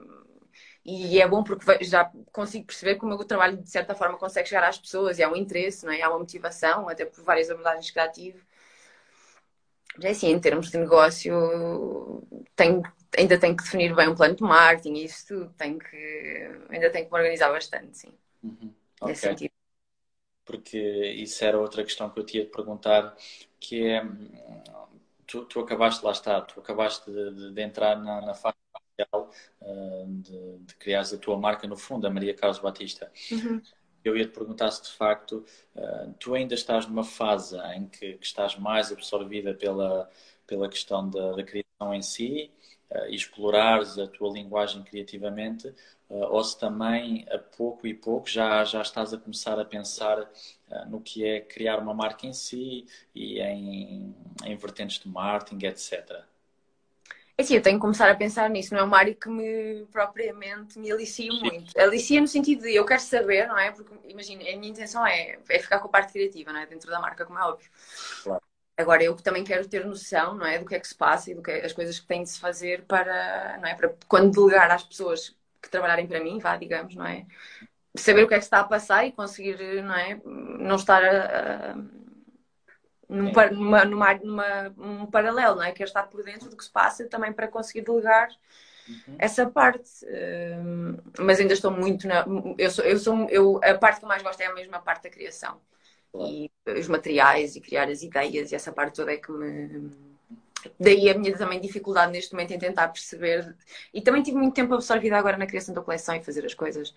e, 0.84 1.16
e, 1.16 1.20
é 1.20 1.28
bom 1.28 1.42
porque 1.42 1.84
já 1.84 2.10
consigo 2.32 2.66
perceber 2.66 2.96
que 2.96 3.04
o 3.04 3.08
meu 3.08 3.18
trabalho 3.24 3.58
de 3.58 3.70
certa 3.70 3.94
forma 3.94 4.16
consegue 4.18 4.48
chegar 4.48 4.66
às 4.66 4.78
pessoas 4.78 5.18
e 5.18 5.22
há 5.22 5.30
um 5.30 5.36
interesse, 5.36 5.84
não 5.84 5.92
é? 5.92 6.00
há 6.00 6.08
uma 6.08 6.20
motivação, 6.20 6.88
até 6.88 7.04
por 7.04 7.22
várias 7.24 7.50
abordagens 7.50 7.90
que 7.90 8.00
já 8.00 8.08
tive. 8.08 8.40
Mas 9.96 10.04
é 10.04 10.10
assim, 10.10 10.30
em 10.30 10.38
termos 10.40 10.70
de 10.70 10.78
negócio, 10.78 12.22
tenho 12.54 12.82
ainda 13.16 13.38
tenho 13.38 13.56
que 13.56 13.62
definir 13.64 13.94
bem 13.94 14.08
um 14.08 14.14
plano 14.14 14.36
de 14.36 14.42
marketing 14.42 14.94
e 14.94 15.04
isso 15.04 15.26
tudo. 15.28 15.54
Tenho 15.54 15.78
que, 15.78 16.50
ainda 16.70 16.90
tenho 16.90 17.06
que 17.06 17.12
me 17.12 17.18
organizar 17.18 17.50
bastante, 17.52 17.98
sim. 17.98 18.12
Uhum. 18.42 18.74
Okay. 19.00 19.08
Nesse 19.12 19.22
sentido. 19.22 19.52
porque 20.44 20.78
isso 20.78 21.44
era 21.44 21.58
outra 21.60 21.84
questão 21.84 22.10
que 22.10 22.18
eu 22.20 22.24
tinha 22.24 22.44
de 22.44 22.50
perguntar, 22.50 23.16
que 23.60 23.84
é, 23.86 24.02
tu, 25.26 25.44
tu 25.44 25.60
acabaste, 25.60 26.04
lá 26.04 26.12
está, 26.12 26.40
tu 26.40 26.60
acabaste 26.60 27.10
de, 27.10 27.52
de 27.52 27.62
entrar 27.62 27.96
na, 27.96 28.20
na 28.20 28.34
fase 28.34 28.56
inicial 28.98 29.30
uh, 29.60 30.06
de, 30.22 30.58
de 30.60 30.74
criares 30.76 31.12
a 31.12 31.18
tua 31.18 31.36
marca 31.38 31.66
no 31.66 31.76
fundo, 31.76 32.06
a 32.06 32.10
Maria 32.10 32.34
Carlos 32.34 32.58
Batista. 32.60 33.10
Uhum. 33.30 33.60
Eu 34.04 34.16
ia 34.16 34.24
te 34.24 34.32
perguntar 34.32 34.70
se 34.70 34.84
de 34.84 34.90
facto 34.96 35.44
uh, 35.74 36.14
tu 36.18 36.34
ainda 36.34 36.54
estás 36.54 36.86
numa 36.86 37.02
fase 37.04 37.58
em 37.74 37.88
que, 37.88 38.14
que 38.14 38.26
estás 38.26 38.56
mais 38.56 38.92
absorvida 38.92 39.52
pela, 39.54 40.08
pela 40.46 40.68
questão 40.68 41.08
da, 41.10 41.32
da 41.32 41.42
criação 41.42 41.92
em 41.92 42.02
si, 42.02 42.52
uh, 42.90 43.06
explorares 43.08 43.98
a 43.98 44.06
tua 44.06 44.30
linguagem 44.30 44.82
criativamente, 44.82 45.68
uh, 46.08 46.24
ou 46.30 46.42
se 46.42 46.58
também 46.58 47.26
a 47.30 47.38
pouco 47.38 47.86
e 47.86 47.94
pouco 47.94 48.28
já, 48.28 48.64
já 48.64 48.82
estás 48.82 49.12
a 49.12 49.18
começar 49.18 49.58
a 49.58 49.64
pensar 49.64 50.20
uh, 50.20 50.88
no 50.88 51.00
que 51.00 51.24
é 51.24 51.40
criar 51.40 51.78
uma 51.78 51.94
marca 51.94 52.26
em 52.26 52.32
si 52.32 52.86
e 53.14 53.40
em, 53.40 54.14
em 54.44 54.56
vertentes 54.56 54.98
de 54.98 55.08
marketing, 55.08 55.66
etc. 55.66 56.24
É 57.38 57.42
sim, 57.42 57.54
eu 57.54 57.62
tenho 57.62 57.76
que 57.76 57.82
começar 57.82 58.10
a 58.10 58.14
pensar 58.14 58.48
nisso. 58.48 58.72
Não 58.72 58.80
é 58.80 58.84
uma 58.84 58.96
área 58.96 59.14
que 59.14 59.28
me 59.28 59.84
propriamente 59.92 60.78
me 60.78 60.90
alicia 60.90 61.30
muito. 61.30 61.78
Alicia 61.78 62.18
no 62.18 62.26
sentido 62.26 62.62
de 62.62 62.74
eu 62.74 62.86
quero 62.86 63.02
saber, 63.02 63.46
não 63.46 63.58
é? 63.58 63.70
Porque, 63.70 63.92
imagina, 64.08 64.42
a 64.42 64.56
minha 64.56 64.70
intenção 64.70 65.06
é, 65.06 65.38
é 65.46 65.58
ficar 65.58 65.78
com 65.80 65.88
a 65.88 65.90
parte 65.90 66.14
criativa, 66.14 66.50
não 66.50 66.60
é? 66.60 66.66
Dentro 66.66 66.90
da 66.90 66.98
marca, 66.98 67.26
como 67.26 67.38
é 67.38 67.42
óbvio. 67.42 67.68
Claro. 68.22 68.42
Agora, 68.76 69.02
eu 69.02 69.16
também 69.16 69.42
quero 69.42 69.66
ter 69.66 69.86
noção, 69.86 70.34
não 70.34 70.46
é? 70.46 70.58
Do 70.58 70.66
que 70.66 70.74
é 70.74 70.80
que 70.80 70.86
se 70.88 70.94
passa 70.94 71.30
e 71.30 71.34
do 71.34 71.42
que 71.42 71.50
é, 71.50 71.64
as 71.64 71.72
coisas 71.72 71.98
que 71.98 72.06
têm 72.06 72.22
de 72.22 72.28
se 72.28 72.38
fazer 72.38 72.82
para, 72.82 73.58
não 73.58 73.68
é? 73.68 73.74
Para 73.74 73.94
quando 74.06 74.32
delegar 74.32 74.70
às 74.70 74.82
pessoas 74.82 75.34
que 75.62 75.70
trabalharem 75.70 76.06
para 76.06 76.20
mim, 76.20 76.38
vá, 76.38 76.56
digamos, 76.56 76.94
não 76.94 77.06
é? 77.06 77.24
Saber 77.96 78.24
o 78.24 78.28
que 78.28 78.34
é 78.34 78.36
que 78.36 78.42
se 78.42 78.48
está 78.48 78.60
a 78.60 78.64
passar 78.64 79.06
e 79.06 79.12
conseguir, 79.12 79.82
não 79.82 79.94
é? 79.94 80.20
Não 80.24 80.76
estar 80.76 81.02
a, 81.02 81.72
a 81.72 81.74
num, 83.08 83.32
numa, 83.52 83.84
numa, 83.84 84.14
numa, 84.14 84.74
um 84.76 85.06
paralelo, 85.06 85.56
não 85.56 85.62
é? 85.62 85.72
Quero 85.72 85.88
estar 85.88 86.02
por 86.04 86.22
dentro 86.22 86.50
do 86.50 86.56
que 86.56 86.64
se 86.64 86.70
passa 86.70 87.06
também 87.06 87.32
para 87.32 87.48
conseguir 87.48 87.82
delegar 87.82 88.28
uhum. 88.88 89.16
essa 89.18 89.46
parte. 89.48 90.04
Uh, 90.04 91.02
mas 91.20 91.40
ainda 91.40 91.54
estou 91.54 91.70
muito 91.70 92.06
na. 92.06 92.26
Eu 92.58 92.70
sou, 92.70 92.84
eu 92.84 92.98
sou, 92.98 93.30
eu, 93.30 93.60
a 93.64 93.74
parte 93.74 94.00
que 94.00 94.04
eu 94.04 94.08
mais 94.08 94.22
gosto 94.22 94.40
é 94.40 94.46
a 94.46 94.54
mesma 94.54 94.80
parte 94.80 95.04
da 95.04 95.10
criação 95.10 95.58
e 96.22 96.50
os 96.78 96.88
materiais 96.88 97.56
e 97.56 97.60
criar 97.60 97.88
as 97.88 98.02
ideias 98.02 98.52
e 98.52 98.54
essa 98.54 98.72
parte 98.72 98.96
toda 98.96 99.12
é 99.12 99.16
que 99.16 99.30
me. 99.30 99.90
Daí 100.80 101.08
a 101.08 101.16
minha 101.16 101.36
também 101.36 101.60
dificuldade 101.60 102.12
neste 102.12 102.32
momento 102.32 102.52
em 102.52 102.58
tentar 102.58 102.88
perceber. 102.88 103.56
E 103.94 104.00
também 104.00 104.22
tive 104.22 104.36
muito 104.36 104.54
tempo 104.54 104.74
absorvida 104.74 105.16
agora 105.16 105.36
na 105.36 105.46
criação 105.46 105.74
da 105.74 105.82
coleção 105.82 106.14
e 106.16 106.24
fazer 106.24 106.44
as 106.44 106.54
coisas. 106.54 106.94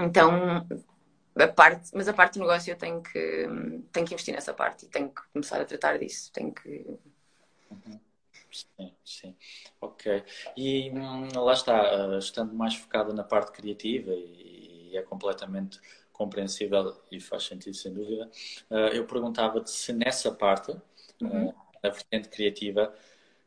Então, 0.00 0.66
a 1.36 1.48
parte, 1.48 1.90
mas 1.94 2.08
a 2.08 2.12
parte 2.12 2.34
do 2.34 2.40
negócio 2.40 2.72
eu 2.72 2.76
tenho 2.76 3.02
que, 3.02 3.46
tenho 3.92 4.06
que 4.06 4.14
investir 4.14 4.34
nessa 4.34 4.52
parte 4.52 4.86
e 4.86 4.88
tenho 4.88 5.10
que 5.10 5.22
começar 5.32 5.60
a 5.60 5.64
tratar 5.64 5.98
disso. 5.98 6.32
Tenho 6.32 6.52
que. 6.52 6.86
Sim, 8.50 8.92
sim. 9.04 9.36
Ok. 9.80 10.24
E 10.56 10.90
hum, 10.90 11.28
lá 11.36 11.52
está, 11.52 12.18
estando 12.18 12.52
mais 12.52 12.74
focada 12.74 13.12
na 13.12 13.22
parte 13.22 13.52
criativa 13.52 14.10
e 14.12 14.96
é 14.96 15.02
completamente 15.02 15.80
compreensível 16.20 16.94
e 17.10 17.18
faz 17.18 17.44
sentido 17.44 17.74
sem 17.74 17.94
dúvida. 17.94 18.30
Uh, 18.70 18.92
eu 18.92 19.06
perguntava-te 19.06 19.70
se 19.70 19.90
nessa 19.90 20.30
parte, 20.30 20.70
uhum. 21.22 21.48
uh, 21.48 21.54
na 21.82 21.88
vertente 21.88 22.28
criativa, 22.28 22.94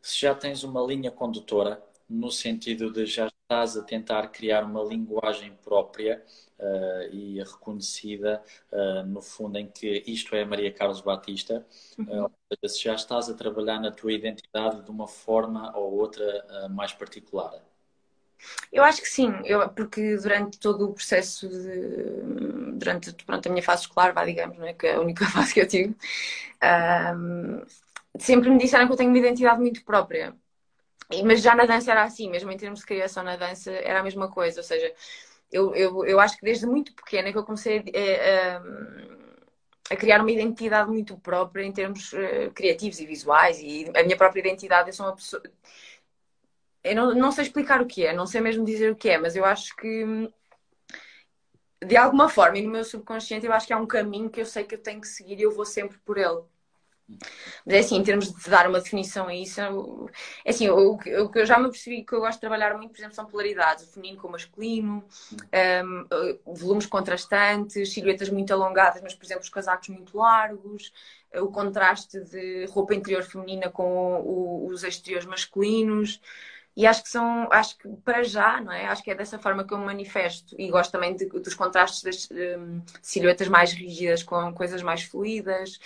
se 0.01 0.21
já 0.21 0.33
tens 0.33 0.63
uma 0.63 0.81
linha 0.81 1.11
condutora 1.11 1.79
no 2.09 2.31
sentido 2.31 2.91
de 2.91 3.05
já 3.05 3.27
estás 3.27 3.77
a 3.77 3.83
tentar 3.83 4.27
criar 4.29 4.63
uma 4.63 4.83
linguagem 4.83 5.53
própria 5.63 6.23
uh, 6.57 7.13
e 7.13 7.39
reconhecida, 7.43 8.41
uh, 8.71 9.05
no 9.05 9.21
fundo, 9.21 9.57
em 9.59 9.67
que 9.67 10.03
isto 10.07 10.35
é 10.35 10.43
Maria 10.43 10.73
Carlos 10.73 11.01
Batista, 11.01 11.63
uhum. 11.97 12.25
uh, 12.25 12.67
se 12.67 12.83
já 12.83 12.95
estás 12.95 13.29
a 13.29 13.35
trabalhar 13.35 13.79
na 13.79 13.91
tua 13.91 14.11
identidade 14.11 14.81
de 14.81 14.89
uma 14.89 15.07
forma 15.07 15.77
ou 15.77 15.93
outra 15.93 16.69
mais 16.71 16.91
particular. 16.91 17.53
Eu 18.71 18.83
acho 18.83 19.01
que 19.01 19.07
sim, 19.07 19.31
eu, 19.45 19.67
porque 19.69 20.17
durante 20.17 20.59
todo 20.59 20.85
o 20.89 20.93
processo 20.93 21.47
de, 21.47 22.73
durante 22.73 23.13
pronto, 23.25 23.47
a 23.47 23.51
minha 23.51 23.63
fase 23.63 23.83
escolar, 23.83 24.13
vá, 24.13 24.25
digamos, 24.25 24.57
não 24.57 24.67
é? 24.67 24.73
que 24.73 24.87
é 24.87 24.95
a 24.95 25.01
única 25.01 25.25
fase 25.29 25.53
que 25.53 25.61
eu 25.61 25.67
tive, 25.67 25.95
um, 27.15 27.63
sempre 28.19 28.49
me 28.49 28.57
disseram 28.57 28.87
que 28.87 28.93
eu 28.93 28.97
tenho 28.97 29.09
uma 29.09 29.19
identidade 29.19 29.59
muito 29.59 29.83
própria. 29.83 30.35
Mas 31.25 31.41
já 31.41 31.55
na 31.55 31.65
dança 31.65 31.91
era 31.91 32.03
assim, 32.03 32.29
mesmo 32.29 32.51
em 32.51 32.57
termos 32.57 32.79
de 32.79 32.85
criação 32.85 33.23
na 33.23 33.35
dança 33.35 33.71
era 33.71 33.99
a 33.99 34.03
mesma 34.03 34.29
coisa, 34.31 34.59
ou 34.61 34.63
seja, 34.63 34.93
eu, 35.51 35.75
eu, 35.75 36.05
eu 36.05 36.19
acho 36.19 36.37
que 36.37 36.45
desde 36.45 36.65
muito 36.65 36.93
pequena 36.95 37.31
que 37.31 37.37
eu 37.37 37.43
comecei 37.43 37.79
a, 37.79 38.57
a, 39.91 39.93
a 39.93 39.97
criar 39.97 40.21
uma 40.21 40.31
identidade 40.31 40.89
muito 40.89 41.17
própria 41.17 41.63
em 41.63 41.71
termos 41.71 42.13
uh, 42.13 42.51
criativos 42.55 42.99
e 42.99 43.05
visuais 43.05 43.59
e 43.59 43.91
a 43.95 44.03
minha 44.03 44.17
própria 44.17 44.39
identidade, 44.41 44.89
eu 44.89 44.93
sou 44.93 45.05
uma 45.05 45.15
pessoa 45.15 45.41
eu 46.83 46.95
não, 46.95 47.15
não 47.15 47.31
sei 47.31 47.45
explicar 47.45 47.81
o 47.81 47.85
que 47.85 48.05
é, 48.05 48.13
não 48.13 48.25
sei 48.25 48.41
mesmo 48.41 48.65
dizer 48.65 48.91
o 48.91 48.95
que 48.95 49.09
é, 49.09 49.17
mas 49.17 49.35
eu 49.35 49.45
acho 49.45 49.75
que 49.75 50.29
de 51.85 51.97
alguma 51.97 52.29
forma, 52.29 52.57
e 52.57 52.61
no 52.61 52.71
meu 52.71 52.83
subconsciente, 52.83 53.45
eu 53.45 53.53
acho 53.53 53.67
que 53.67 53.73
há 53.73 53.77
um 53.77 53.85
caminho 53.85 54.29
que 54.29 54.41
eu 54.41 54.45
sei 54.45 54.63
que 54.63 54.75
eu 54.75 54.79
tenho 54.81 55.01
que 55.01 55.07
seguir 55.07 55.39
e 55.39 55.43
eu 55.43 55.51
vou 55.51 55.65
sempre 55.65 55.97
por 55.99 56.17
ele. 56.17 56.41
Mas 57.65 57.75
é 57.75 57.79
assim, 57.79 57.97
em 57.97 58.03
termos 58.03 58.31
de 58.31 58.49
dar 58.49 58.67
uma 58.67 58.79
definição 58.79 59.27
a 59.27 59.35
isso, 59.35 59.59
é 59.59 60.49
assim, 60.49 60.69
o, 60.69 60.97
que 60.97 61.09
eu 61.09 61.45
já 61.45 61.59
me 61.59 61.69
percebi 61.69 62.03
que 62.03 62.13
eu 62.13 62.21
gosto 62.21 62.35
de 62.35 62.39
trabalhar 62.39 62.75
muito, 62.77 62.91
por 62.91 62.99
exemplo, 62.99 63.13
são 63.13 63.25
polaridades, 63.25 63.83
o 63.83 63.91
feminino 63.91 64.21
com 64.21 64.29
o 64.29 64.31
masculino, 64.31 65.03
um, 65.83 66.53
volumes 66.55 66.85
contrastantes, 66.85 67.93
silhuetas 67.93 68.29
muito 68.29 68.53
alongadas, 68.53 69.01
mas, 69.01 69.13
por 69.13 69.25
exemplo, 69.25 69.43
os 69.43 69.49
casacos 69.49 69.89
muito 69.89 70.17
largos, 70.17 70.93
o 71.35 71.47
contraste 71.47 72.21
de 72.21 72.65
roupa 72.67 72.95
interior 72.95 73.23
feminina 73.23 73.69
com 73.69 74.21
o, 74.21 74.67
os 74.67 74.83
exteriores 74.83 75.27
masculinos. 75.27 76.21
E 76.75 76.87
acho 76.87 77.03
que 77.03 77.09
são, 77.09 77.47
acho 77.51 77.77
que 77.77 77.87
para 78.03 78.23
já, 78.23 78.59
não 78.59 78.71
é? 78.71 78.87
Acho 78.87 79.03
que 79.03 79.11
é 79.11 79.15
dessa 79.15 79.37
forma 79.37 79.63
que 79.65 79.73
eu 79.73 79.77
me 79.77 79.85
manifesto. 79.85 80.55
E 80.59 80.69
gosto 80.71 80.91
também 80.91 81.15
de, 81.15 81.25
dos 81.27 81.53
contrastes 81.53 82.01
das 82.01 82.29
um, 82.31 82.81
silhuetas 83.01 83.47
mais 83.47 83.73
rígidas 83.73 84.23
com 84.23 84.53
coisas 84.53 84.81
mais 84.81 85.03
fluídas. 85.03 85.79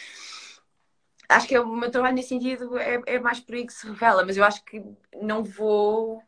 Acho 1.30 1.48
que 1.48 1.56
é, 1.56 1.60
o 1.60 1.68
meu 1.68 1.92
trabalho 1.92 2.16
nesse 2.16 2.30
sentido 2.30 2.78
é, 2.78 3.02
é 3.06 3.20
mais 3.20 3.40
por 3.40 3.56
aí 3.56 3.66
que 3.68 3.74
se 3.74 3.86
revela, 3.88 4.26
mas 4.26 4.38
eu 4.38 4.44
acho 4.46 4.64
que 4.64 4.82
não 5.22 5.44
vou. 5.44 6.24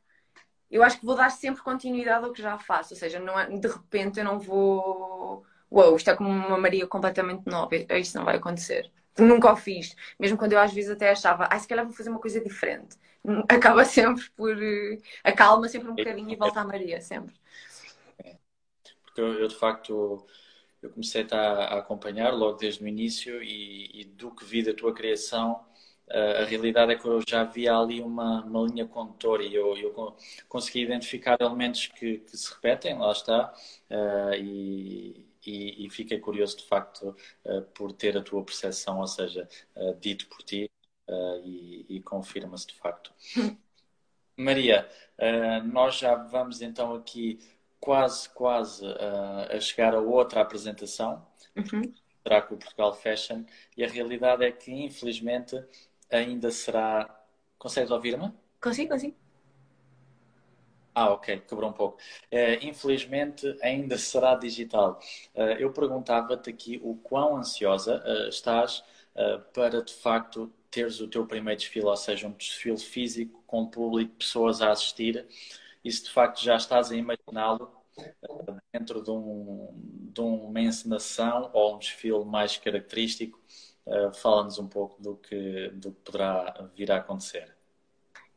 Eu 0.69 0.83
acho 0.83 0.99
que 0.99 1.05
vou 1.05 1.15
dar 1.15 1.31
sempre 1.31 1.63
continuidade 1.63 2.25
ao 2.25 2.33
que 2.33 2.41
já 2.41 2.57
faço, 2.59 2.93
ou 2.93 2.99
seja, 2.99 3.19
não 3.19 3.39
é, 3.39 3.47
de 3.49 3.67
repente 3.67 4.19
eu 4.19 4.25
não 4.25 4.39
vou. 4.39 5.45
Uou, 5.71 5.95
isto 5.95 6.09
é 6.09 6.15
como 6.15 6.29
uma 6.29 6.57
Maria 6.57 6.85
completamente 6.87 7.45
nova, 7.47 7.75
isso 7.75 8.17
não 8.17 8.25
vai 8.25 8.37
acontecer. 8.37 8.91
Nunca 9.19 9.51
o 9.51 9.55
fiz, 9.55 9.95
mesmo 10.19 10.37
quando 10.37 10.53
eu 10.53 10.59
às 10.59 10.73
vezes 10.73 10.91
até 10.91 11.11
achava, 11.11 11.47
ah, 11.49 11.59
se 11.59 11.67
calhar 11.67 11.85
vou 11.85 11.93
fazer 11.93 12.09
uma 12.09 12.19
coisa 12.19 12.39
diferente 12.41 12.97
acaba 13.49 13.85
sempre 13.85 14.29
por. 14.35 14.61
Eh, 14.61 14.97
acalma 15.23 15.67
sempre 15.67 15.89
um 15.89 15.95
bocadinho 15.95 16.31
e 16.31 16.35
volta 16.35 16.61
à 16.61 16.65
Maria, 16.65 17.01
sempre. 17.01 17.35
Porque 19.03 19.21
eu, 19.21 19.33
eu 19.33 19.47
de 19.47 19.55
facto 19.55 20.25
eu 20.81 20.89
comecei 20.89 21.27
a, 21.31 21.37
a, 21.37 21.79
acompanhar 21.79 22.33
logo 22.33 22.57
desde 22.57 22.83
o 22.83 22.87
início 22.87 23.43
e, 23.43 24.01
e, 24.01 24.05
do 24.05 24.31
que 24.31 24.45
vi 24.45 24.63
da 24.63 24.73
tua 24.73 24.93
criação, 24.93 25.65
a, 26.09 26.41
a 26.41 26.45
realidade 26.45 26.93
é 26.93 26.95
que 26.95 27.05
eu 27.05 27.21
já 27.27 27.43
via 27.43 27.75
ali 27.75 28.01
uma, 28.01 28.43
uma 28.45 28.67
linha 28.67 28.87
condutora 28.87 29.43
e 29.43 29.53
eu, 29.53 29.77
eu 29.77 30.15
consegui 30.47 30.83
identificar 30.83 31.37
elementos 31.39 31.87
que, 31.87 32.19
que 32.19 32.37
se 32.37 32.53
repetem, 32.53 32.97
lá 32.97 33.11
está, 33.11 33.53
uh, 33.91 34.33
e, 34.35 35.28
e, 35.49 35.85
e, 35.85 35.89
fiquei 35.89 36.19
curioso 36.19 36.57
de 36.57 36.63
facto 36.63 37.15
uh, 37.45 37.61
por 37.73 37.91
ter 37.91 38.17
a 38.17 38.21
tua 38.21 38.43
percepção, 38.43 38.99
ou 38.99 39.07
seja, 39.07 39.47
uh, 39.75 39.93
dito 39.99 40.27
por 40.27 40.43
ti, 40.43 40.69
uh, 41.07 41.41
e, 41.43 41.85
e 41.89 42.01
confirma-se 42.01 42.67
de 42.67 42.75
facto. 42.75 43.13
Maria, 44.37 44.87
nós 45.65 45.97
já 45.97 46.15
vamos 46.15 46.61
então 46.61 46.95
aqui 46.95 47.39
quase, 47.77 48.29
quase 48.29 48.85
a 49.49 49.59
chegar 49.59 49.93
a 49.93 49.99
outra 49.99 50.39
apresentação, 50.39 51.27
uhum. 51.57 51.93
será 52.23 52.41
com 52.41 52.55
o 52.55 52.57
Portugal 52.57 52.93
Fashion, 52.93 53.43
e 53.75 53.83
a 53.83 53.89
realidade 53.89 54.45
é 54.45 54.49
que 54.49 54.71
infelizmente 54.71 55.61
ainda 56.09 56.51
será. 56.51 57.13
Consegues 57.57 57.91
ouvir-me? 57.91 58.31
Consigo, 58.61 58.91
consigo. 58.91 59.28
Ah, 60.99 61.13
ok, 61.13 61.39
quebrou 61.47 61.69
um 61.69 61.73
pouco. 61.73 61.97
Uh, 62.29 62.59
infelizmente 62.61 63.57
ainda 63.61 63.97
será 63.97 64.35
digital. 64.35 64.99
Uh, 65.33 65.55
eu 65.57 65.71
perguntava-te 65.71 66.49
aqui 66.49 66.77
o 66.83 66.93
quão 66.97 67.37
ansiosa 67.37 68.03
uh, 68.05 68.27
estás 68.27 68.83
para 69.53 69.81
de 69.81 69.93
facto 69.93 70.51
teres 70.71 71.01
o 71.01 71.07
teu 71.07 71.25
primeiro 71.25 71.59
desfile, 71.59 71.85
ou 71.85 71.95
seja, 71.97 72.27
um 72.27 72.31
desfile 72.31 72.77
físico 72.77 73.43
com 73.47 73.65
público, 73.65 74.15
pessoas 74.15 74.61
a 74.61 74.71
assistir, 74.71 75.25
e 75.83 75.91
se 75.91 76.03
de 76.03 76.11
facto 76.11 76.41
já 76.41 76.55
estás 76.55 76.91
a 76.91 76.95
imaginá-lo 76.95 77.69
dentro 78.71 79.01
de, 79.03 79.11
um, 79.11 79.69
de 80.13 80.21
uma 80.21 80.61
encenação 80.61 81.49
ou 81.53 81.75
um 81.75 81.79
desfile 81.79 82.23
mais 82.23 82.57
característico, 82.57 83.41
fala-nos 84.21 84.57
um 84.59 84.67
pouco 84.67 85.01
do 85.01 85.17
que, 85.17 85.69
do 85.73 85.91
que 85.91 86.01
poderá 86.01 86.69
vir 86.75 86.91
a 86.91 86.97
acontecer. 86.97 87.58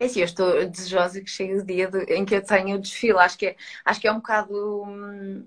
É 0.02 0.06
assim, 0.06 0.20
eu 0.20 0.24
estou 0.24 0.68
desejosa 0.68 1.20
que 1.20 1.30
chegue 1.30 1.54
o 1.54 1.64
dia 1.64 1.88
de, 1.88 2.02
em 2.14 2.24
que 2.24 2.34
eu 2.34 2.44
tenha 2.44 2.74
o 2.74 2.80
desfile. 2.80 3.18
Acho 3.18 3.38
que 3.38 3.46
é, 3.46 3.56
acho 3.84 4.00
que 4.00 4.08
é 4.08 4.12
um 4.12 4.16
bocado. 4.16 4.82
Hum, 4.84 5.46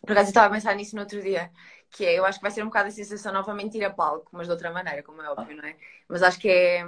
por 0.00 0.12
acaso 0.12 0.28
eu 0.28 0.30
estava 0.30 0.46
a 0.48 0.50
pensar 0.50 0.74
nisso 0.74 0.96
no 0.96 1.02
outro 1.02 1.20
dia 1.22 1.50
que 1.90 2.06
é, 2.06 2.18
eu 2.18 2.24
acho 2.24 2.38
que 2.38 2.42
vai 2.42 2.50
ser 2.50 2.62
um 2.62 2.66
bocado 2.66 2.88
a 2.88 2.90
sensação 2.90 3.32
novamente 3.34 3.76
ir 3.76 3.84
a 3.84 3.90
palco, 3.90 4.30
mas 4.32 4.46
de 4.46 4.52
outra 4.52 4.72
maneira, 4.72 5.02
como 5.02 5.20
é 5.20 5.30
óbvio, 5.30 5.56
não 5.56 5.64
é? 5.68 5.76
Mas 6.08 6.22
acho 6.22 6.38
que 6.40 6.48
é 6.48 6.82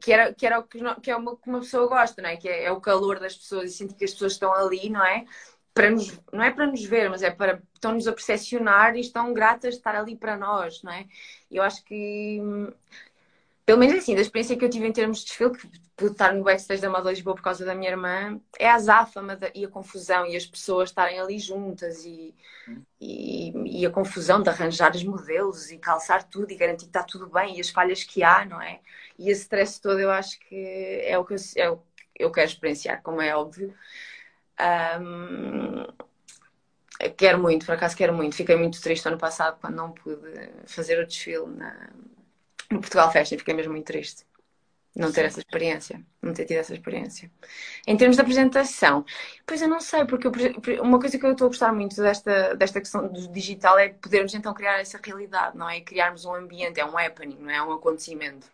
que 0.00 0.12
era, 0.12 0.32
que 0.32 0.46
era 0.46 0.60
o 0.60 0.62
que, 0.62 0.78
que 1.02 1.10
é 1.10 1.16
uma, 1.16 1.36
que 1.36 1.48
uma 1.48 1.58
pessoa 1.58 1.88
gosta, 1.88 2.22
não 2.22 2.28
é? 2.30 2.36
Que 2.36 2.48
é, 2.48 2.64
é, 2.66 2.70
o 2.70 2.80
calor 2.80 3.18
das 3.18 3.36
pessoas 3.36 3.72
e 3.72 3.74
sentir 3.74 3.96
que 3.96 4.04
as 4.04 4.12
pessoas 4.12 4.32
estão 4.34 4.54
ali, 4.54 4.88
não 4.90 5.04
é? 5.04 5.24
Para 5.74 5.90
nos, 5.90 6.20
não 6.32 6.42
é 6.44 6.52
para 6.52 6.66
nos 6.66 6.84
ver, 6.84 7.10
mas 7.10 7.22
é 7.22 7.30
para 7.30 7.60
estão-nos 7.74 8.06
a 8.06 8.12
percepcionar 8.12 8.96
e 8.96 9.00
estão 9.00 9.32
gratas 9.32 9.74
de 9.74 9.80
estar 9.80 9.96
ali 9.96 10.16
para 10.16 10.36
nós, 10.36 10.82
não 10.84 10.92
é? 10.92 11.06
Eu 11.50 11.62
acho 11.64 11.84
que 11.84 12.40
pelo 13.68 13.80
menos 13.80 13.96
assim, 13.96 14.14
da 14.14 14.22
experiência 14.22 14.56
que 14.56 14.64
eu 14.64 14.70
tive 14.70 14.86
em 14.86 14.92
termos 14.92 15.18
de 15.18 15.26
desfile, 15.26 15.50
que 15.50 15.68
pude 15.94 16.12
estar 16.12 16.32
no 16.32 16.42
backstage 16.42 16.80
da 16.80 16.88
Moda 16.88 17.10
Lisboa 17.10 17.36
por 17.36 17.42
causa 17.42 17.66
da 17.66 17.74
minha 17.74 17.90
irmã, 17.90 18.40
é 18.58 18.66
a 18.66 18.76
azáfama 18.76 19.38
e 19.54 19.62
a 19.62 19.68
confusão 19.68 20.24
e 20.24 20.34
as 20.34 20.46
pessoas 20.46 20.88
estarem 20.88 21.20
ali 21.20 21.38
juntas 21.38 22.02
e, 22.06 22.34
e, 22.98 23.52
e, 23.82 23.84
a 23.84 23.90
confusão 23.90 24.42
de 24.42 24.48
arranjar 24.48 24.96
os 24.96 25.04
modelos 25.04 25.70
e 25.70 25.76
calçar 25.76 26.24
tudo 26.24 26.50
e 26.50 26.56
garantir 26.56 26.86
que 26.86 26.88
está 26.88 27.02
tudo 27.02 27.26
bem 27.26 27.58
e 27.58 27.60
as 27.60 27.68
falhas 27.68 28.02
que 28.02 28.22
há, 28.22 28.42
não 28.46 28.58
é? 28.58 28.80
E 29.18 29.28
esse 29.28 29.42
stress 29.42 29.78
todo 29.78 30.00
eu 30.00 30.10
acho 30.10 30.40
que 30.40 31.02
é 31.04 31.18
o 31.18 31.24
que 31.26 31.34
eu, 31.34 31.38
é 31.56 31.68
o 31.68 31.76
que 31.76 31.82
eu 32.20 32.32
quero 32.32 32.48
experienciar, 32.48 33.02
como 33.02 33.20
é 33.20 33.36
óbvio. 33.36 33.74
Um, 34.98 35.84
quero 37.18 37.38
muito, 37.38 37.66
por 37.66 37.74
acaso 37.74 37.94
quero 37.94 38.14
muito. 38.14 38.34
Fiquei 38.34 38.56
muito 38.56 38.80
triste 38.80 39.06
ano 39.06 39.18
passado 39.18 39.58
quando 39.60 39.74
não 39.74 39.92
pude 39.92 40.50
fazer 40.64 40.98
o 40.98 41.06
desfile 41.06 41.48
na 41.48 41.90
no 42.72 42.80
Portugal 42.80 43.12
Fashion, 43.12 43.38
fiquei 43.38 43.54
mesmo 43.54 43.72
muito 43.72 43.86
triste. 43.86 44.26
Não 44.96 45.12
ter 45.12 45.26
essa 45.26 45.38
experiência, 45.38 46.04
não 46.20 46.32
ter 46.32 46.44
tido 46.44 46.58
essa 46.58 46.74
experiência. 46.74 47.30
Em 47.86 47.96
termos 47.96 48.16
de 48.16 48.22
apresentação, 48.22 49.04
pois 49.46 49.62
eu 49.62 49.68
não 49.68 49.80
sei, 49.80 50.04
porque 50.04 50.26
eu, 50.26 50.82
uma 50.82 50.98
coisa 50.98 51.16
que 51.16 51.24
eu 51.24 51.32
estou 51.32 51.46
a 51.46 51.48
gostar 51.48 51.72
muito 51.72 51.94
desta, 52.02 52.56
desta 52.56 52.80
questão 52.80 53.06
do 53.06 53.28
digital 53.28 53.78
é 53.78 53.90
podermos 53.90 54.34
então 54.34 54.52
criar 54.52 54.80
essa 54.80 54.98
realidade, 55.00 55.56
não 55.56 55.70
é? 55.70 55.80
Criarmos 55.82 56.24
um 56.24 56.34
ambiente, 56.34 56.80
é 56.80 56.84
um 56.84 56.98
happening, 56.98 57.38
não 57.38 57.50
é? 57.50 57.56
é 57.56 57.62
um 57.62 57.72
acontecimento. 57.72 58.50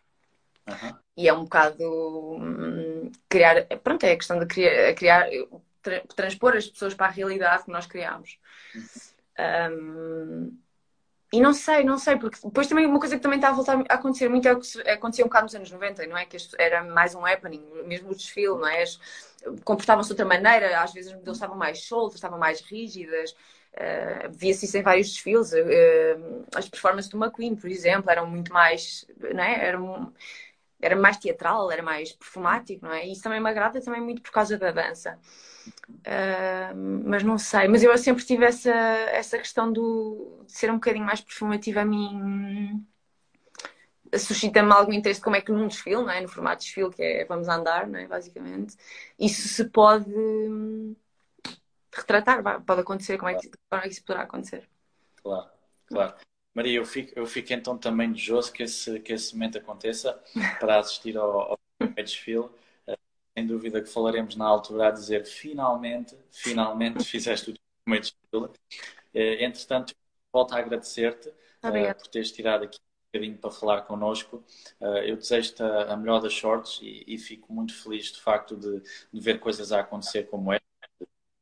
Uhum. 0.68 0.94
E 1.16 1.29
é 1.29 1.33
um 1.33 1.44
bocado 1.44 1.83
hum, 1.83 3.11
criar, 3.29 3.64
pronto, 3.83 4.05
é 4.05 4.12
a 4.12 4.16
questão 4.16 4.38
de 4.38 4.46
criar, 4.46 4.94
criar 4.94 5.27
tra, 5.81 6.03
transpor 6.14 6.57
as 6.57 6.66
pessoas 6.66 6.94
para 6.94 7.07
a 7.07 7.11
realidade 7.11 7.64
que 7.64 7.70
nós 7.70 7.87
criamos. 7.87 8.38
Uhum. 8.74 8.83
Um, 9.38 10.63
e 11.34 11.40
não 11.40 11.52
sei, 11.52 11.82
não 11.82 11.98
sei, 11.98 12.16
porque 12.16 12.38
depois 12.44 12.68
também 12.68 12.86
uma 12.86 13.00
coisa 13.00 13.16
que 13.16 13.22
também 13.22 13.38
está 13.38 13.48
a 13.48 13.52
voltar 13.52 13.76
a 13.88 13.94
acontecer 13.94 14.28
muito 14.28 14.46
é 14.46 14.52
o 14.52 14.60
que 14.60 14.80
acontecia 14.88 15.24
um 15.24 15.28
bocado 15.28 15.46
nos 15.46 15.54
anos 15.56 15.70
90, 15.70 16.06
não 16.06 16.16
é? 16.16 16.24
Que 16.24 16.36
era 16.58 16.84
mais 16.84 17.12
um 17.16 17.26
happening, 17.26 17.60
mesmo 17.84 18.12
o 18.12 18.14
desfile, 18.14 18.56
não 18.56 18.68
é? 18.68 18.84
Comportavam-se 19.64 20.08
de 20.08 20.12
outra 20.12 20.24
maneira, 20.24 20.80
às 20.80 20.92
vezes 20.92 21.10
as 21.10 21.16
modelos 21.18 21.38
estavam 21.38 21.56
mais 21.56 21.80
soltas, 21.86 22.14
estavam 22.16 22.38
mais 22.38 22.60
rígidas, 22.60 23.32
uh, 23.32 24.30
via-se 24.30 24.66
isso 24.66 24.78
em 24.78 24.82
vários 24.82 25.12
desfiles. 25.12 25.52
Uh, 25.52 26.44
as 26.54 26.68
performances 26.68 27.10
do 27.10 27.18
McQueen, 27.18 27.56
por 27.56 27.68
exemplo, 27.68 28.08
eram 28.10 28.28
muito 28.28 28.52
mais, 28.52 29.04
não 29.18 29.42
é? 29.42 29.66
Eram, 29.66 30.12
era 30.80 30.94
mais 30.94 31.16
teatral, 31.16 31.72
era 31.72 31.82
mais 31.82 32.12
perfumático, 32.12 32.86
não 32.86 32.92
é? 32.92 33.06
E 33.06 33.12
isso 33.12 33.22
também 33.22 33.40
me 33.40 33.50
agrada 33.50 33.80
também 33.80 34.00
muito 34.00 34.22
por 34.22 34.30
causa 34.30 34.56
da 34.56 34.70
dança. 34.70 35.18
Uh, 35.88 37.05
mas 37.05 37.22
não 37.22 37.38
sei. 37.38 37.68
Mas 37.68 37.83
eu 37.83 37.96
sempre 37.98 38.24
tive 38.24 38.44
essa, 38.44 38.70
essa 38.70 39.38
questão 39.38 39.72
do, 39.72 40.42
de 40.46 40.53
ser 40.53 40.70
um 40.70 40.74
bocadinho 40.74 41.05
mais 41.05 41.20
performativa 41.20 41.81
a 41.81 41.85
mim. 41.85 42.87
Suscita-me 44.16 44.72
algum 44.72 44.92
interesse 44.92 45.20
como 45.20 45.37
é 45.37 45.40
que 45.40 45.50
num 45.50 45.66
desfile, 45.66 45.96
não 45.96 46.11
é? 46.11 46.20
no 46.20 46.29
formato 46.29 46.61
de 46.61 46.66
desfile, 46.66 46.90
que 46.90 47.03
é 47.03 47.24
vamos 47.24 47.48
andar, 47.48 47.87
não 47.87 47.98
é? 47.98 48.07
basicamente, 48.07 48.77
isso 49.18 49.48
se 49.48 49.64
pode 49.70 50.09
retratar, 51.92 52.62
pode 52.64 52.81
acontecer, 52.81 53.18
como 53.18 53.31
é 53.31 53.35
que, 53.35 53.50
como 53.68 53.83
é 53.83 53.83
que 53.83 53.88
isso 53.88 54.05
poderá 54.05 54.24
acontecer. 54.24 54.68
Claro, 55.16 55.50
claro. 55.87 56.14
Maria, 56.55 56.79
eu 56.79 56.87
fico, 56.87 57.12
eu 57.18 57.27
fico 57.27 57.53
então 57.53 57.77
também 57.77 58.12
desejoso 58.12 58.53
que 58.53 58.62
esse, 58.62 59.00
que 59.00 59.12
esse 59.12 59.35
momento 59.35 59.59
aconteça 59.59 60.22
para 60.61 60.79
assistir 60.79 61.16
ao, 61.16 61.53
ao 61.53 61.59
desfile 61.96 62.48
sem 63.36 63.46
dúvida 63.46 63.82
que 63.82 63.88
falaremos 63.88 64.36
na 64.36 64.46
altura 64.46 64.88
a 64.88 64.90
dizer 64.90 65.26
finalmente, 65.26 66.16
finalmente 66.30 67.02
fizeste 67.04 67.50
o 67.50 67.54
primeiro 67.84 68.06
desfile. 68.06 68.50
Eh, 69.12 69.44
entretanto, 69.44 69.94
volto 70.32 70.54
a 70.54 70.58
agradecer-te 70.58 71.28
uh, 71.28 71.94
por 71.96 72.08
teres 72.08 72.32
tirado 72.32 72.64
aqui 72.64 72.78
um 72.78 73.06
bocadinho 73.12 73.38
para 73.38 73.50
falar 73.50 73.82
connosco. 73.82 74.44
Uh, 74.80 74.98
eu 74.98 75.16
desejo-te 75.16 75.62
a, 75.62 75.96
melhor 75.96 76.20
das 76.20 76.34
sortes 76.34 76.80
e, 76.82 77.04
e, 77.06 77.18
fico 77.18 77.52
muito 77.52 77.74
feliz 77.74 78.12
de 78.12 78.20
facto 78.20 78.56
de, 78.56 78.80
de, 79.12 79.20
ver 79.20 79.38
coisas 79.40 79.72
a 79.72 79.80
acontecer 79.80 80.24
como 80.24 80.52
esta. 80.52 80.64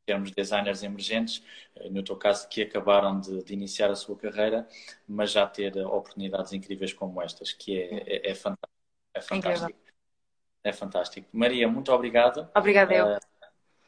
Termos 0.05 0.33
designers 0.33 0.83
emergentes, 0.83 1.45
no 1.93 2.03
teu 2.03 2.17
caso 2.17 2.49
que 2.49 2.63
acabaram 2.63 3.21
de, 3.21 3.45
de, 3.45 3.55
iniciar 3.55 3.89
a 3.89 3.95
sua 3.95 4.17
carreira, 4.17 4.69
mas 5.07 5.31
já 5.31 5.47
ter 5.47 5.79
oportunidades 5.79 6.53
incríveis 6.53 6.93
como 6.93 7.23
estas, 7.23 7.53
que 7.53 7.79
é, 7.79 8.29
é, 8.29 8.31
é 8.31 8.35
fantástico. 8.35 8.73
É 9.15 9.21
fantástico. 9.21 9.82
É 10.65 10.73
fantástico. 10.73 11.29
Maria, 11.33 11.69
muito 11.69 11.93
obrigado. 11.93 12.49
Obrigada 12.55 12.95
eu. 12.95 13.17
Uh, 13.17 13.21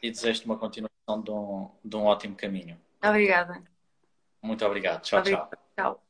e 0.02 0.10
desejo-te 0.10 0.46
uma 0.46 0.58
continuação 0.58 1.22
de 1.22 1.30
um, 1.30 1.70
de 1.84 1.96
um 1.96 2.04
ótimo 2.04 2.34
caminho. 2.34 2.78
Obrigada. 3.02 3.62
Muito 4.42 4.64
obrigado. 4.64 5.02
Tchau, 5.02 5.20
Obrigada. 5.20 5.56
tchau. 5.76 5.94
Tchau. 5.94 6.04